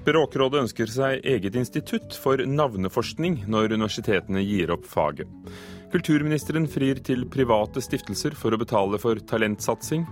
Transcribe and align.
Språkrådet 0.00 0.62
ønsker 0.62 0.88
seg 0.88 1.26
eget 1.28 1.56
institutt 1.60 2.14
for 2.16 2.40
navneforskning 2.40 3.42
når 3.52 3.74
universitetene 3.76 4.40
gir 4.40 4.72
opp 4.72 4.86
faget. 4.88 5.28
Kulturministeren 5.92 6.64
frir 6.70 7.02
til 7.04 7.26
private 7.28 7.82
stiftelser 7.84 8.32
for 8.38 8.56
å 8.56 8.60
betale 8.62 8.96
for 9.02 9.20
talentsatsing. 9.28 10.06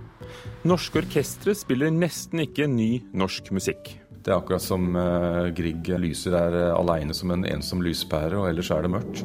Norske 0.69 1.01
orkestre 1.01 1.55
spiller 1.57 1.89
nesten 1.89 2.43
ikke 2.45 2.69
ny 2.69 2.99
norsk 3.17 3.49
musikk. 3.55 3.95
Det 4.19 4.29
er 4.29 4.37
akkurat 4.37 4.61
som 4.61 4.91
uh, 4.93 5.49
Grieg 5.57 5.89
lyser 6.03 6.37
er 6.37 6.59
uh, 6.67 6.77
aleine 6.77 7.15
som 7.17 7.33
en 7.33 7.47
ensom 7.49 7.81
lyspære, 7.81 8.37
og 8.37 8.51
ellers 8.51 8.69
er 8.75 8.85
det 8.85 8.93
mørkt. 8.93 9.23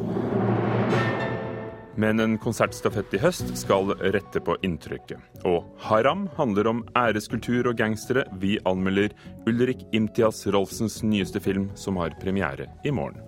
Men 1.97 2.21
en 2.21 2.39
konsertstafett 2.39 3.15
i 3.15 3.21
høst 3.23 3.53
skal 3.59 3.93
rette 4.15 4.43
på 4.43 4.57
inntrykket. 4.67 5.21
Og 5.47 5.69
Haram 5.87 6.27
handler 6.39 6.71
om 6.71 6.83
æreskultur 6.99 7.71
og 7.71 7.79
gangstere. 7.79 8.27
Vi 8.43 8.57
anmelder 8.67 9.15
Ulrik 9.47 9.87
Imtias 9.95 10.43
Rolfsens 10.47 11.03
nyeste 11.07 11.43
film, 11.43 11.71
som 11.79 12.01
har 12.03 12.17
premiere 12.23 12.71
i 12.85 12.95
morgen. 12.95 13.23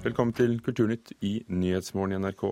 Velkommen 0.00 0.32
til 0.32 0.54
Kulturnytt 0.64 1.10
i 1.20 1.42
Nyhetsmorgen 1.52 2.14
i 2.14 2.18
NRK. 2.22 2.46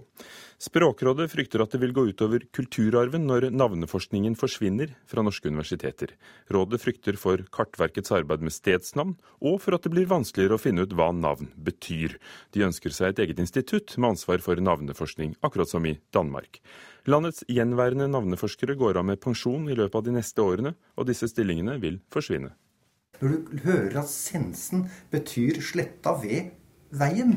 Språkrådet 0.60 1.30
frykter 1.32 1.62
at 1.64 1.72
det 1.72 1.78
vil 1.80 1.94
gå 1.96 2.02
utover 2.10 2.42
kulturarven 2.52 3.24
når 3.24 3.46
navneforskningen 3.56 4.34
forsvinner 4.36 4.92
fra 5.08 5.24
norske 5.24 5.48
universiteter. 5.48 6.12
Rådet 6.52 6.82
frykter 6.82 7.16
for 7.16 7.40
Kartverkets 7.48 8.12
arbeid 8.12 8.44
med 8.44 8.52
stedsnavn, 8.52 9.14
og 9.40 9.56
for 9.64 9.78
at 9.78 9.88
det 9.88 9.94
blir 9.94 10.10
vanskeligere 10.12 10.58
å 10.58 10.60
finne 10.60 10.84
ut 10.84 10.92
hva 10.92 11.08
navn 11.16 11.48
betyr. 11.56 12.18
De 12.52 12.66
ønsker 12.68 12.92
seg 12.92 13.14
et 13.14 13.24
eget 13.24 13.40
institutt 13.40 13.96
med 13.96 14.18
ansvar 14.18 14.44
for 14.44 14.60
navneforskning, 14.60 15.32
akkurat 15.40 15.72
som 15.72 15.88
i 15.88 15.96
Danmark. 16.12 16.60
Landets 17.08 17.46
gjenværende 17.48 18.10
navneforskere 18.12 18.76
går 18.76 19.00
av 19.00 19.08
med 19.08 19.24
pensjon 19.24 19.72
i 19.72 19.78
løpet 19.78 20.02
av 20.02 20.04
de 20.04 20.18
neste 20.20 20.44
årene, 20.44 20.76
og 21.00 21.08
disse 21.08 21.32
stillingene 21.32 21.80
vil 21.80 22.02
forsvinne. 22.12 22.52
Når 23.18 23.32
du 23.32 23.58
hører 23.64 24.02
at 24.04 24.12
sensen 24.12 24.84
betyr 25.10 25.62
sletta 25.64 26.12
ved 26.20 26.57
veien. 26.90 27.36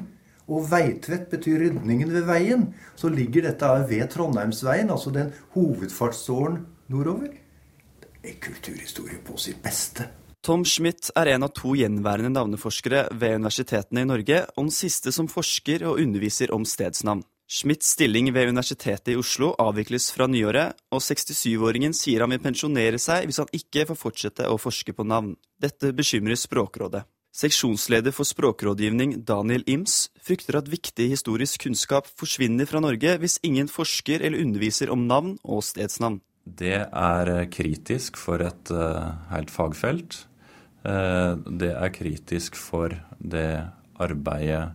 Og 0.51 0.65
Veitvet 0.71 1.29
betyr 1.31 1.61
rydningen 1.65 2.11
ved 2.13 2.25
veien. 2.27 2.65
Så 2.95 3.11
ligger 3.13 3.47
dette 3.47 3.69
ved 3.89 4.09
Trondheimsveien, 4.11 4.91
altså 4.91 5.13
den 5.15 5.31
hovedfartsåren 5.55 6.65
nordover. 6.91 7.29
Det 8.01 8.33
er 8.33 8.41
kulturhistorie 8.43 9.21
på 9.25 9.37
sitt 9.39 9.61
beste. 9.63 10.09
Tom 10.41 10.63
Schmidt 10.65 11.11
er 11.15 11.35
en 11.35 11.45
av 11.45 11.51
to 11.53 11.75
gjenværende 11.77 12.31
navneforskere 12.33 13.03
ved 13.13 13.37
universitetene 13.37 14.01
i 14.01 14.09
Norge, 14.09 14.39
og 14.55 14.65
den 14.65 14.73
siste 14.73 15.13
som 15.13 15.29
forsker 15.29 15.85
og 15.85 16.01
underviser 16.01 16.53
om 16.55 16.65
stedsnavn. 16.65 17.21
Schmidts 17.51 17.91
stilling 17.93 18.29
ved 18.33 18.47
Universitetet 18.47 19.11
i 19.11 19.17
Oslo 19.19 19.51
avvikles 19.59 20.07
fra 20.15 20.25
nyåret, 20.31 20.77
og 20.89 21.01
67-åringen 21.03 21.93
sier 21.93 22.23
han 22.23 22.31
vil 22.31 22.41
pensjonere 22.41 22.97
seg 23.01 23.27
hvis 23.27 23.41
han 23.43 23.51
ikke 23.53 23.83
får 23.89 23.99
fortsette 23.99 24.47
å 24.47 24.55
forske 24.61 24.95
på 24.95 25.03
navn. 25.03 25.33
Dette 25.59 25.91
bekymrer 25.93 26.39
Språkrådet. 26.39 27.03
Seksjonsleder 27.31 28.11
for 28.11 28.27
språkrådgivning 28.27 29.21
Daniel 29.23 29.63
Ims 29.71 30.09
frykter 30.19 30.57
at 30.59 30.67
viktig 30.67 31.07
historisk 31.13 31.63
kunnskap 31.63 32.09
forsvinner 32.19 32.67
fra 32.67 32.81
Norge 32.83 33.13
hvis 33.21 33.37
ingen 33.47 33.71
forsker 33.71 34.19
eller 34.19 34.43
underviser 34.43 34.91
om 34.91 35.05
navn 35.07 35.37
og 35.47 35.63
stedsnavn. 35.63 36.19
Det 36.43 36.75
er 36.83 37.31
kritisk 37.53 38.19
for 38.19 38.43
et 38.43 38.73
uh, 38.75 39.15
helt 39.31 39.53
fagfelt. 39.53 40.25
Uh, 40.83 41.39
det 41.47 41.71
er 41.71 41.95
kritisk 41.95 42.59
for 42.59 42.97
det 43.17 43.63
arbeidet 44.01 44.73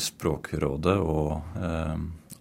Språkrådet 0.00 0.94
og 1.04 1.42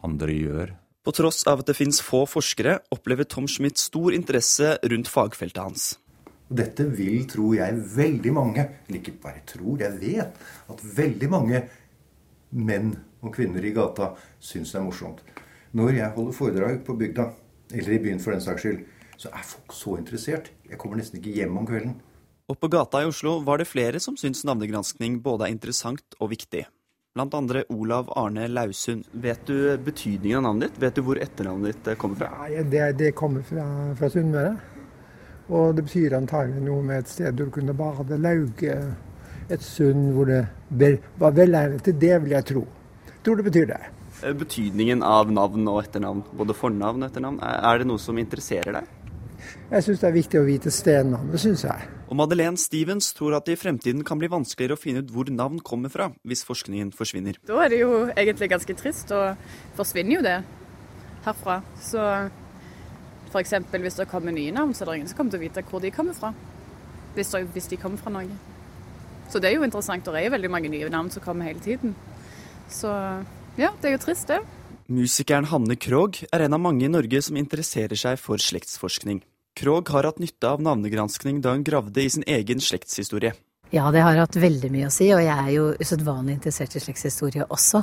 andre 0.07 0.35
gjør. 0.37 0.69
På 1.03 1.11
tross 1.11 1.43
av 1.51 1.59
at 1.61 1.67
det 1.67 1.75
finnes 1.75 1.99
få 1.99 2.23
forskere, 2.29 2.79
opplever 2.95 3.27
Tom 3.27 3.49
Schmidt 3.51 3.77
stor 3.77 4.15
interesse 4.15 4.77
rundt 4.87 5.11
fagfeltet 5.11 5.59
hans. 5.61 5.89
Og 6.45 6.57
dette 6.59 6.85
vil, 6.93 7.23
tror 7.29 7.55
jeg, 7.57 7.79
veldig 7.95 8.33
mange, 8.35 8.65
eller 8.85 8.99
ikke 8.99 9.17
bare 9.23 9.41
tror, 9.49 9.79
jeg 9.81 9.97
vet 10.01 10.43
at 10.71 10.83
veldig 10.97 11.29
mange 11.31 11.63
menn 12.55 12.93
og 13.25 13.33
kvinner 13.33 13.65
i 13.65 13.73
gata 13.73 14.11
syns 14.39 14.73
det 14.73 14.79
er 14.79 14.85
morsomt. 14.85 15.23
Når 15.75 15.97
jeg 15.97 16.13
holder 16.15 16.37
foredrag 16.37 16.83
på 16.85 16.95
bygda, 16.99 17.29
eller 17.73 17.95
i 17.95 18.03
byen 18.03 18.21
for 18.21 18.35
den 18.35 18.43
saks 18.45 18.61
skyld, 18.61 18.83
så 19.17 19.31
er 19.31 19.47
folk 19.47 19.73
så 19.73 19.95
interessert. 19.97 20.51
Jeg 20.69 20.77
kommer 20.79 20.99
nesten 20.99 21.19
ikke 21.19 21.33
hjem 21.33 21.57
om 21.57 21.67
kvelden. 21.67 21.97
Og 22.45 22.59
på 22.61 22.69
gata 22.69 23.01
i 23.01 23.09
Oslo 23.09 23.39
var 23.41 23.57
det 23.57 23.65
flere 23.65 23.99
som 24.03 24.17
syntes 24.19 24.45
navnegranskning 24.45 25.17
både 25.25 25.47
er 25.47 25.55
interessant 25.55 26.17
og 26.19 26.29
viktig. 26.35 26.67
Blant 27.15 27.33
andre 27.33 27.63
Olav 27.71 28.11
Arne 28.19 28.45
Lausund. 28.51 29.07
Vet 29.23 29.47
du 29.47 29.55
betydningen 29.81 30.43
av 30.43 30.49
navnet 30.49 30.75
ditt? 30.75 30.81
Vet 30.83 30.99
du 30.99 31.05
hvor 31.07 31.21
etternavnet 31.23 31.73
ditt 31.79 31.97
kommer 31.97 32.19
fra? 32.19 32.31
Ja, 32.51 32.61
det, 32.61 32.85
det 32.99 33.13
kommer 33.17 33.45
fra, 33.47 33.65
fra 33.97 34.11
Sunnmøre. 34.11 34.74
Og 35.49 35.75
det 35.77 35.85
betyr 35.85 36.15
antagelig 36.17 36.63
noe 36.65 36.81
med 36.85 37.03
et 37.03 37.11
sted 37.11 37.33
hvor 37.33 37.49
du 37.49 37.53
kunne 37.53 37.75
bade. 37.77 38.17
Lauge, 38.21 38.77
et 39.49 39.61
sund 39.63 40.11
hvor 40.15 40.31
det 40.31 40.95
var 41.21 41.35
velegnet 41.37 41.85
til 41.85 41.99
det, 42.01 42.15
vil 42.23 42.33
jeg 42.33 42.49
tro. 42.49 42.65
Jeg 43.05 43.21
tror 43.25 43.41
det 43.41 43.47
betyr 43.49 43.69
det. 43.69 43.81
Eh, 44.23 44.33
betydningen 44.33 45.03
av 45.05 45.31
navn 45.33 45.67
og 45.69 45.83
etternavn, 45.83 46.23
både 46.37 46.55
fornavn 46.57 47.03
og 47.03 47.09
etternavn, 47.09 47.41
er 47.43 47.81
det 47.81 47.89
noe 47.89 48.01
som 48.01 48.17
interesserer 48.17 48.79
deg? 48.79 48.93
Jeg 49.69 49.85
syns 49.85 50.01
det 50.01 50.07
er 50.07 50.15
viktig 50.15 50.39
å 50.39 50.45
vite 50.47 50.71
stednavnet, 50.73 51.41
syns 51.41 51.65
jeg. 51.67 51.89
Og 52.09 52.17
Madeleine 52.17 52.57
Stevens 52.61 53.11
tror 53.17 53.35
at 53.37 53.45
det 53.45 53.57
i 53.57 53.59
fremtiden 53.59 54.05
kan 54.05 54.17
bli 54.21 54.29
vanskeligere 54.31 54.77
å 54.77 54.81
finne 54.81 55.01
ut 55.01 55.11
hvor 55.13 55.29
navn 55.33 55.59
kommer 55.65 55.93
fra, 55.93 56.09
hvis 56.25 56.45
forskningen 56.45 56.93
forsvinner. 56.95 57.37
Da 57.45 57.59
er 57.65 57.73
det 57.73 57.81
jo 57.81 58.05
egentlig 58.13 58.49
ganske 58.53 58.77
trist, 58.77 59.13
og 59.13 59.37
forsvinner 59.77 60.17
jo 60.17 60.25
det 60.25 60.39
herfra. 61.25 61.59
Så 61.81 62.01
F.eks. 63.35 63.53
hvis 63.75 63.97
det 63.99 64.07
kommer 64.07 64.31
nye 64.31 64.53
navn, 64.55 64.71
så 64.73 64.85
er 64.85 64.93
det 64.93 64.99
ingen 65.01 65.11
som 65.11 65.17
kommer 65.19 65.35
til 65.35 65.41
å 65.41 65.45
vite 65.45 65.63
hvor 65.67 65.83
de 65.83 65.91
kommer 65.91 66.15
fra. 66.15 66.31
Hvis, 67.15 67.31
det, 67.33 67.41
hvis 67.51 67.67
de 67.71 67.79
kommer 67.79 67.99
fra 67.99 68.13
Norge. 68.15 68.37
Så 69.31 69.41
det 69.41 69.49
er 69.49 69.57
jo 69.57 69.65
interessant. 69.67 70.07
Det 70.07 70.21
er 70.21 70.31
veldig 70.31 70.51
mange 70.51 70.71
nye 70.71 70.89
navn 70.91 71.11
som 71.11 71.23
kommer 71.23 71.49
hele 71.49 71.59
tiden. 71.63 71.95
Så 72.71 72.91
ja, 73.59 73.73
det 73.81 73.89
er 73.89 73.95
jo 73.97 74.03
trist, 74.05 74.31
det. 74.31 74.39
Musikeren 74.87 75.47
Hanne 75.49 75.75
Krogh 75.81 76.23
er 76.31 76.45
en 76.45 76.55
av 76.55 76.61
mange 76.61 76.85
i 76.85 76.91
Norge 76.91 77.21
som 77.25 77.39
interesserer 77.39 77.97
seg 77.99 78.19
for 78.21 78.41
slektsforskning. 78.41 79.23
Krogh 79.55 79.91
har 79.95 80.07
hatt 80.07 80.19
nytte 80.21 80.51
av 80.51 80.63
navnegranskning 80.63 81.41
da 81.43 81.55
hun 81.55 81.63
gravde 81.65 82.03
i 82.03 82.11
sin 82.11 82.25
egen 82.27 82.63
slektshistorie. 82.63 83.33
Ja, 83.73 83.89
det 83.91 84.03
har 84.05 84.17
hatt 84.19 84.37
veldig 84.37 84.69
mye 84.73 84.89
å 84.89 84.93
si, 84.93 85.07
og 85.15 85.23
jeg 85.23 85.33
er 85.33 85.51
jo 85.55 85.71
usedvanlig 85.81 86.37
interessert 86.37 86.75
i 86.77 86.81
slektshistorie 86.83 87.47
også. 87.49 87.81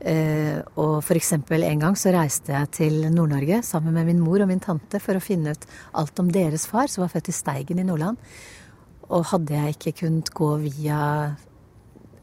Uh, 0.00 0.58
og 0.80 1.10
eksempel 1.12 1.66
en 1.66 1.82
gang 1.84 1.96
så 1.98 2.12
reiste 2.14 2.54
jeg 2.54 2.70
til 2.72 2.94
Nord-Norge 3.12 3.58
sammen 3.66 3.92
med 3.92 4.08
min 4.08 4.22
mor 4.24 4.40
og 4.40 4.48
min 4.48 4.62
tante 4.64 4.96
for 5.02 5.18
å 5.18 5.22
finne 5.22 5.52
ut 5.52 5.66
alt 6.00 6.22
om 6.22 6.30
deres 6.32 6.64
far, 6.70 6.88
som 6.88 7.04
var 7.04 7.12
født 7.12 7.28
i 7.30 7.36
Steigen 7.36 7.82
i 7.82 7.86
Nordland. 7.86 8.18
Og 9.10 9.28
hadde 9.34 9.54
jeg 9.54 9.76
ikke 9.76 9.96
kunnet 10.02 10.32
gå 10.34 10.50
via 10.64 11.00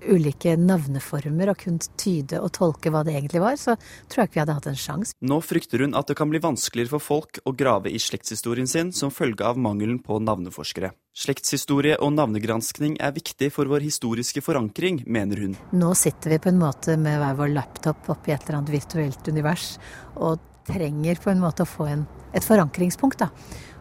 ulike 0.05 0.55
navneformer 0.59 1.51
og 1.51 1.59
kunne 1.61 1.91
tyde 1.99 2.39
og 2.41 2.51
tolke 2.57 2.91
hva 2.93 3.03
det 3.07 3.15
egentlig 3.17 3.41
var, 3.43 3.57
så 3.59 3.75
tror 4.07 4.23
jeg 4.23 4.29
ikke 4.29 4.37
vi 4.37 4.43
hadde 4.43 4.57
hatt 4.59 4.69
en 4.71 4.79
sjanse. 4.79 5.15
Nå 5.21 5.39
frykter 5.45 5.83
hun 5.83 5.97
at 5.97 6.09
det 6.09 6.17
kan 6.19 6.31
bli 6.31 6.41
vanskeligere 6.43 6.95
for 6.95 7.03
folk 7.03 7.41
å 7.47 7.55
grave 7.57 7.91
i 7.91 8.01
slektshistorien 8.01 8.69
sin 8.69 8.93
som 8.95 9.13
følge 9.13 9.45
av 9.47 9.59
mangelen 9.61 9.99
på 10.03 10.19
navneforskere. 10.23 10.93
Slektshistorie 11.17 11.95
og 12.03 12.11
navnegranskning 12.13 12.99
er 13.01 13.15
viktig 13.15 13.49
for 13.55 13.69
vår 13.71 13.87
historiske 13.87 14.43
forankring, 14.45 15.01
mener 15.09 15.41
hun. 15.41 15.55
Nå 15.73 15.93
sitter 15.97 16.35
vi 16.35 16.41
på 16.43 16.51
en 16.51 16.61
måte 16.61 16.93
med 17.01 17.17
hver 17.17 17.39
vår 17.39 17.55
laptop 17.55 18.11
oppi 18.13 18.35
et 18.35 18.45
eller 18.45 18.59
annet 18.59 18.75
virtuelt 18.75 19.31
univers, 19.31 19.71
og 20.13 20.37
trenger 20.67 21.17
på 21.23 21.31
en 21.31 21.41
måte 21.41 21.65
å 21.65 21.69
få 21.69 21.87
en, 21.89 22.05
et 22.35 22.45
forankringspunkt. 22.45 23.23
da. 23.23 23.31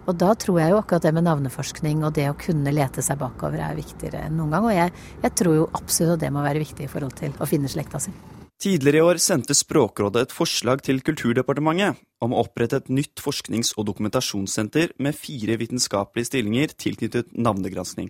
Og 0.06 0.14
da 0.14 0.30
tror 0.38 0.60
jeg 0.60 0.70
jo 0.70 0.78
akkurat 0.78 1.02
det 1.02 1.12
med 1.16 1.26
navneforskning 1.26 2.04
og 2.06 2.14
det 2.14 2.28
å 2.30 2.38
kunne 2.38 2.74
lete 2.74 3.02
seg 3.02 3.18
bakover 3.18 3.58
er 3.58 3.78
viktigere 3.78 4.22
enn 4.28 4.36
noen 4.38 4.54
gang. 4.54 4.68
Og 4.68 4.74
jeg, 4.76 4.92
jeg 5.24 5.36
tror 5.40 5.56
jo 5.56 5.68
absolutt 5.74 6.16
at 6.16 6.24
det 6.26 6.32
må 6.34 6.44
være 6.46 6.62
viktig 6.62 6.86
i 6.86 6.90
forhold 6.90 7.16
til 7.18 7.34
å 7.42 7.48
finne 7.50 7.70
slekta 7.70 8.00
si. 8.02 8.14
Tidligere 8.62 9.02
i 9.02 9.04
år 9.04 9.18
sendte 9.20 9.52
Språkrådet 9.52 10.22
et 10.28 10.32
forslag 10.32 10.80
til 10.86 11.02
Kulturdepartementet 11.04 11.98
om 12.24 12.32
å 12.32 12.44
opprette 12.46 12.78
et 12.80 12.86
nytt 12.88 13.20
forsknings- 13.20 13.74
og 13.76 13.90
dokumentasjonssenter 13.90 14.94
med 15.02 15.18
fire 15.18 15.58
vitenskapelige 15.60 16.30
stillinger 16.30 16.72
tilknyttet 16.72 17.34
navnegranskning. 17.36 18.08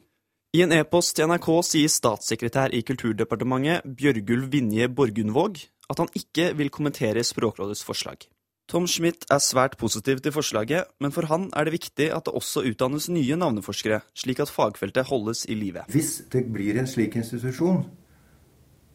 I 0.54 0.62
en 0.62 0.76
e-post 0.76 1.16
til 1.16 1.26
NRK 1.26 1.50
sier 1.66 1.90
statssekretær 1.90 2.76
i 2.76 2.84
Kulturdepartementet 2.86 3.88
Bjørgulv 3.98 4.52
Vinje 4.52 4.86
Borgundvåg 4.86 5.58
at 5.90 6.04
han 6.04 6.14
ikke 6.14 6.52
vil 6.60 6.70
kommentere 6.70 7.26
Språkrådets 7.26 7.82
forslag. 7.86 8.28
Tom 8.66 8.88
Schmidt 8.90 9.22
er 9.30 9.38
svært 9.38 9.76
positiv 9.78 10.18
til 10.18 10.32
forslaget, 10.34 10.88
men 10.98 11.12
for 11.14 11.28
han 11.30 11.44
er 11.54 11.68
det 11.68 11.76
viktig 11.76 12.08
at 12.10 12.26
det 12.26 12.32
også 12.34 12.64
utdannes 12.66 13.06
nye 13.14 13.36
navneforskere, 13.38 14.00
slik 14.18 14.40
at 14.42 14.50
fagfeltet 14.50 15.06
holdes 15.06 15.44
i 15.46 15.54
live. 15.54 15.84
Hvis 15.94 16.24
det 16.32 16.42
blir 16.50 16.80
en 16.80 16.88
slik 16.90 17.14
institusjon, 17.14 17.84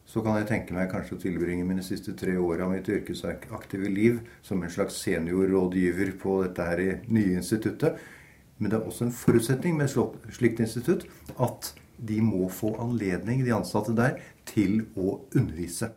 så 0.04 0.20
kan 0.20 0.36
jeg 0.36 0.50
tenke 0.50 0.76
meg 0.76 0.90
kanskje 0.92 1.16
å 1.16 1.22
tilbringe 1.22 1.64
mine 1.64 1.84
siste 1.86 2.12
tre 2.20 2.34
år 2.36 2.66
av 2.66 2.74
mitt 2.74 2.90
yrkesaktive 2.92 3.88
liv 3.88 4.20
som 4.44 4.60
en 4.60 4.74
slags 4.74 5.00
seniorrådgiver 5.06 6.18
på 6.20 6.42
dette 6.42 6.68
her 6.68 6.84
nye 7.08 7.38
instituttet. 7.40 7.96
Men 8.60 8.68
det 8.68 8.76
er 8.76 8.92
også 8.92 9.08
en 9.08 9.16
forutsetning 9.22 9.80
med 9.80 9.88
et 9.88 10.36
slikt 10.36 10.60
institutt 10.60 11.08
at 11.40 11.72
de 11.96 12.20
må 12.20 12.44
få 12.52 12.74
anledning, 12.82 13.40
de 13.40 13.56
ansatte 13.56 13.96
der, 13.96 14.20
til 14.44 14.82
å 15.00 15.22
undervise 15.32 15.94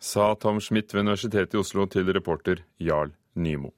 sa 0.00 0.34
Tom 0.34 0.60
Schmidt 0.60 0.94
ved 0.94 1.00
Universitetet 1.00 1.54
i 1.54 1.56
Oslo 1.56 1.86
til 1.86 2.12
reporter 2.12 2.62
Jarl 2.78 3.14
Nymo. 3.34 3.70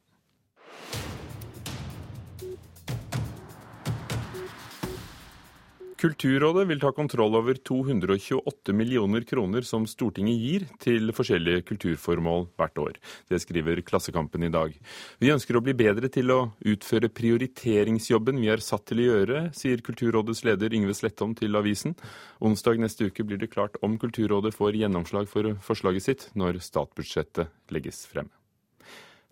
Kulturrådet 5.99 6.69
vil 6.69 6.79
ta 6.79 6.93
kontroll 6.95 7.35
over 7.35 7.57
228 7.59 8.73
millioner 8.73 9.25
kroner 9.27 9.65
som 9.67 9.83
Stortinget 9.91 10.39
gir 10.39 10.67
til 10.79 11.11
forskjellige 11.11 11.65
kulturformål 11.73 12.47
hvert 12.55 12.79
år. 12.79 13.01
Det 13.27 13.41
skriver 13.43 13.83
Klassekampen 13.83 14.47
i 14.47 14.53
dag. 14.55 14.77
Vi 15.19 15.33
ønsker 15.35 15.59
å 15.59 15.65
bli 15.67 15.75
bedre 15.75 16.07
til 16.15 16.31
å 16.31 16.39
utføre 16.63 17.11
prioriteringsjobben 17.11 18.39
vi 18.39 18.53
er 18.55 18.63
satt 18.63 18.87
til 18.87 19.03
å 19.03 19.11
gjøre, 19.11 19.45
sier 19.59 19.83
Kulturrådets 19.83 20.45
leder 20.47 20.79
Yngve 20.79 20.95
Slettholm 20.95 21.35
til 21.35 21.59
avisen. 21.59 21.99
Onsdag 22.39 22.79
neste 22.79 23.11
uke 23.11 23.27
blir 23.27 23.43
det 23.43 23.51
klart 23.51 23.75
om 23.83 23.99
Kulturrådet 23.99 24.55
får 24.55 24.79
gjennomslag 24.79 25.27
for 25.27 25.57
forslaget 25.67 26.07
sitt 26.07 26.29
når 26.39 26.63
statsbudsjettet 26.63 27.75
legges 27.75 28.07
frem. 28.07 28.31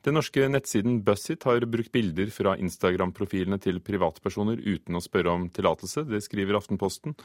Den 0.06 0.14
norske 0.14 0.44
nettsiden 0.46 1.00
Bussit 1.02 1.42
har 1.48 1.64
brukt 1.66 1.90
bilder 1.90 2.28
fra 2.30 2.52
Instagram-profilene 2.62 3.56
til 3.58 3.80
privatpersoner 3.82 4.60
uten 4.62 4.94
å 4.94 5.02
spørre 5.02 5.32
om 5.34 5.48
tillatelse. 5.50 6.04
Det 6.06 6.20
skriver 6.22 6.54
Aftenposten. 6.54 7.16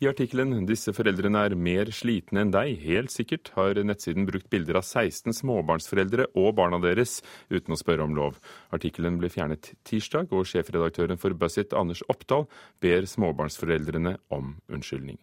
I 0.00 0.08
artikkelen 0.08 0.64
'Disse 0.64 0.94
foreldrene 0.96 1.44
er 1.44 1.54
mer 1.54 1.92
slitne 1.92 2.40
enn 2.40 2.54
deg', 2.56 2.80
helt 2.80 3.12
sikkert, 3.12 3.52
har 3.60 3.76
nettsiden 3.84 4.24
brukt 4.24 4.48
bilder 4.48 4.80
av 4.80 4.88
16 4.88 5.36
småbarnsforeldre 5.36 6.32
og 6.34 6.56
barna 6.56 6.80
deres 6.80 7.20
uten 7.50 7.76
å 7.76 7.82
spørre 7.84 8.08
om 8.08 8.16
lov. 8.16 8.40
Artikkelen 8.72 9.20
ble 9.20 9.28
fjernet 9.28 9.74
tirsdag, 9.84 10.32
og 10.32 10.48
sjefredaktøren 10.48 11.20
for 11.20 11.36
Bussit, 11.36 11.74
Anders 11.74 12.00
Oppdal, 12.08 12.48
ber 12.80 13.04
småbarnsforeldrene 13.04 14.16
om 14.30 14.56
unnskyldning. 14.72 15.20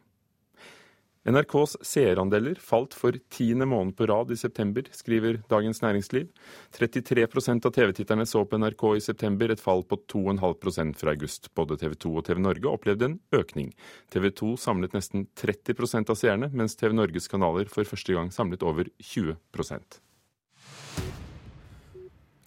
NRKs 1.27 1.75
seerandeler 1.83 2.56
falt 2.63 2.94
for 2.95 3.18
tiende 3.33 3.65
måned 3.68 3.97
på 4.00 4.06
rad 4.07 4.31
i 4.31 4.38
september, 4.39 4.88
skriver 4.95 5.41
Dagens 5.51 5.81
Næringsliv. 5.83 6.29
33% 6.77 7.68
av 7.68 7.75
TV-titterne 7.75 8.25
så 8.25 8.45
på 8.47 8.59
NRK 8.62 8.85
i 8.95 9.03
september, 9.03 9.51
et 9.51 9.63
fall 9.63 9.83
på 9.83 10.00
2,5% 10.07 10.95
fra 11.01 11.12
august. 11.12 11.51
Både 11.51 11.75
TV 11.81 12.00
2 12.00 12.15
og 12.15 12.25
TV 12.29 12.39
Norge 12.47 12.71
opplevde 12.71 13.12
en 13.12 13.19
økning. 13.35 13.74
TV 14.13 14.31
2 14.31 14.56
samlet 14.69 14.95
nesten 14.95 15.27
30% 15.35 16.15
av 16.15 16.24
seerne, 16.24 16.53
mens 16.56 16.79
TV 16.79 16.95
Norges 16.95 17.27
kanaler 17.27 17.68
for 17.68 17.83
første 17.83 18.15
gang 18.15 18.31
samlet 18.31 18.63
over 18.63 18.88
20 19.03 19.35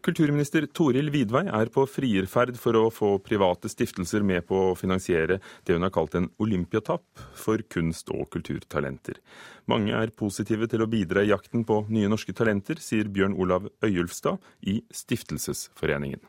Kulturminister 0.01 0.65
Toril 0.73 1.11
Vidvei 1.13 1.43
er 1.53 1.69
på 1.73 1.83
frierferd 1.85 2.57
for 2.57 2.77
å 2.79 2.87
få 2.89 3.11
private 3.21 3.69
stiftelser 3.69 4.25
med 4.25 4.47
på 4.49 4.57
å 4.71 4.77
finansiere 4.79 5.37
det 5.69 5.77
hun 5.77 5.85
har 5.85 5.93
kalt 5.93 6.17
en 6.17 6.31
olympiatapp 6.41 7.25
for 7.37 7.61
kunst- 7.69 8.09
og 8.15 8.31
kulturtalenter. 8.33 9.21
Mange 9.69 9.93
er 9.93 10.15
positive 10.17 10.71
til 10.73 10.81
å 10.81 10.89
bidra 10.89 11.21
i 11.21 11.33
jakten 11.35 11.67
på 11.69 11.83
nye 11.93 12.09
norske 12.09 12.33
talenter, 12.33 12.81
sier 12.81 13.13
Bjørn 13.13 13.37
Olav 13.37 13.69
Øyulfstad 13.85 14.41
i 14.73 14.81
Stiftelsesforeningen. 14.89 16.25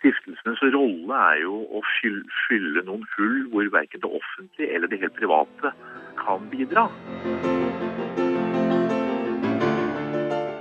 Stiftelsenes 0.00 0.62
rolle 0.74 1.22
er 1.32 1.44
jo 1.44 1.62
å 1.78 1.84
fylle 2.48 2.82
noen 2.86 3.06
hull 3.14 3.44
hvor 3.52 3.70
verken 3.78 4.02
det 4.02 4.10
offentlige 4.10 4.74
eller 4.74 4.90
det 4.90 5.04
helt 5.04 5.18
private 5.18 5.74
kan 6.18 6.50
bidra. 6.50 6.88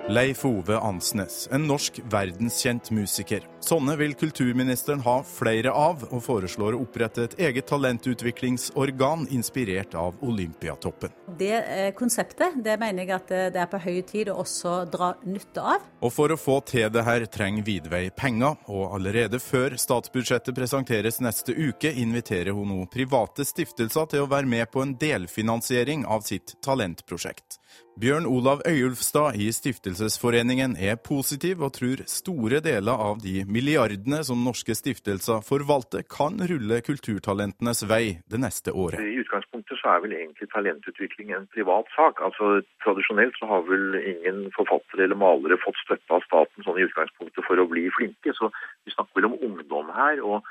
Leif 0.10 0.46
Ove 0.46 0.78
Ansnes, 0.78 1.50
en 1.52 1.66
norsk 1.68 1.98
verdenskjent 2.08 2.94
musiker. 2.96 3.44
Sånne 3.60 3.98
vil 4.00 4.14
kulturministeren 4.16 5.02
ha 5.04 5.18
flere 5.28 5.74
av, 5.76 6.06
og 6.16 6.22
foreslår 6.24 6.78
å 6.78 6.86
opprette 6.86 7.26
et 7.28 7.36
eget 7.50 7.68
talentutviklingsorgan 7.68 9.26
inspirert 9.36 9.98
av 10.00 10.16
Olympiatoppen. 10.24 11.12
Det 11.38 11.52
eh, 11.60 11.90
konseptet 11.98 12.56
det 12.64 12.78
mener 12.80 13.04
jeg 13.04 13.18
at 13.18 13.36
eh, 13.36 13.50
det 13.52 13.60
er 13.66 13.68
på 13.74 13.82
høy 13.84 14.00
tid 14.08 14.32
å 14.32 14.38
også 14.46 14.78
dra 14.88 15.12
nytte 15.28 15.68
av. 15.76 15.92
Og 16.00 16.16
for 16.16 16.32
å 16.32 16.40
få 16.40 16.62
til 16.72 16.88
det 16.94 17.04
her 17.04 17.28
trenger 17.28 17.68
Vidvei 17.68 18.06
penger, 18.16 18.56
og 18.72 18.96
allerede 18.96 19.44
før 19.44 19.76
statsbudsjettet 19.76 20.56
presenteres 20.56 21.20
neste 21.20 21.52
uke, 21.52 21.92
inviterer 21.92 22.56
hun 22.56 22.72
nå 22.72 22.88
private 22.96 23.44
stiftelser 23.44 24.08
til 24.16 24.24
å 24.24 24.32
være 24.32 24.48
med 24.56 24.72
på 24.72 24.88
en 24.88 24.96
delfinansiering 25.04 26.08
av 26.08 26.24
sitt 26.32 26.56
talentprosjekt. 26.64 27.60
Bjørn 27.98 28.28
Olav 28.30 28.60
Øyulfstad 28.70 29.40
i 29.42 29.48
Stiftelsesforeningen 29.52 30.76
er 30.90 31.00
positiv 31.02 31.64
og 31.66 31.72
tror 31.78 32.04
store 32.12 32.60
deler 32.62 32.94
av 33.08 33.18
de 33.24 33.42
milliardene 33.50 34.20
som 34.28 34.44
norske 34.46 34.76
stiftelser 34.78 35.42
forvalter, 35.48 36.06
kan 36.18 36.38
rulle 36.52 36.78
kulturtalentenes 36.86 37.82
vei 37.90 38.20
det 38.30 38.42
neste 38.44 38.74
året. 38.74 39.02
I 39.02 39.18
utgangspunktet 39.24 39.82
så 39.82 39.96
er 39.96 40.04
vel 40.06 40.14
egentlig 40.20 40.50
talentutvikling 40.54 41.34
en 41.34 41.50
privat 41.56 41.90
sak. 41.96 42.22
Altså 42.22 42.62
Tradisjonelt 42.86 43.34
så 43.42 43.50
har 43.50 43.66
vel 43.66 43.98
ingen 43.98 44.46
forfattere 44.54 45.08
eller 45.08 45.18
malere 45.18 45.58
fått 45.66 45.82
støtte 45.82 46.14
av 46.14 46.26
staten 46.30 46.68
sånn 46.68 46.78
i 46.78 46.86
utgangspunktet 46.86 47.50
for 47.50 47.58
å 47.58 47.68
bli 47.72 47.88
flinke. 47.98 48.36
Så 48.38 48.52
vi 48.86 48.94
snakker 48.94 49.18
vel 49.18 49.32
om 49.32 49.40
ungdom 49.50 49.90
her. 49.98 50.22
og 50.22 50.46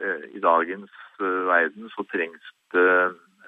eh, 0.00 0.24
i 0.32 0.40
dagens 0.40 0.92
eh, 1.20 1.40
verden 1.52 1.92
så 1.92 2.08
trengs 2.08 2.52
det 2.72 2.88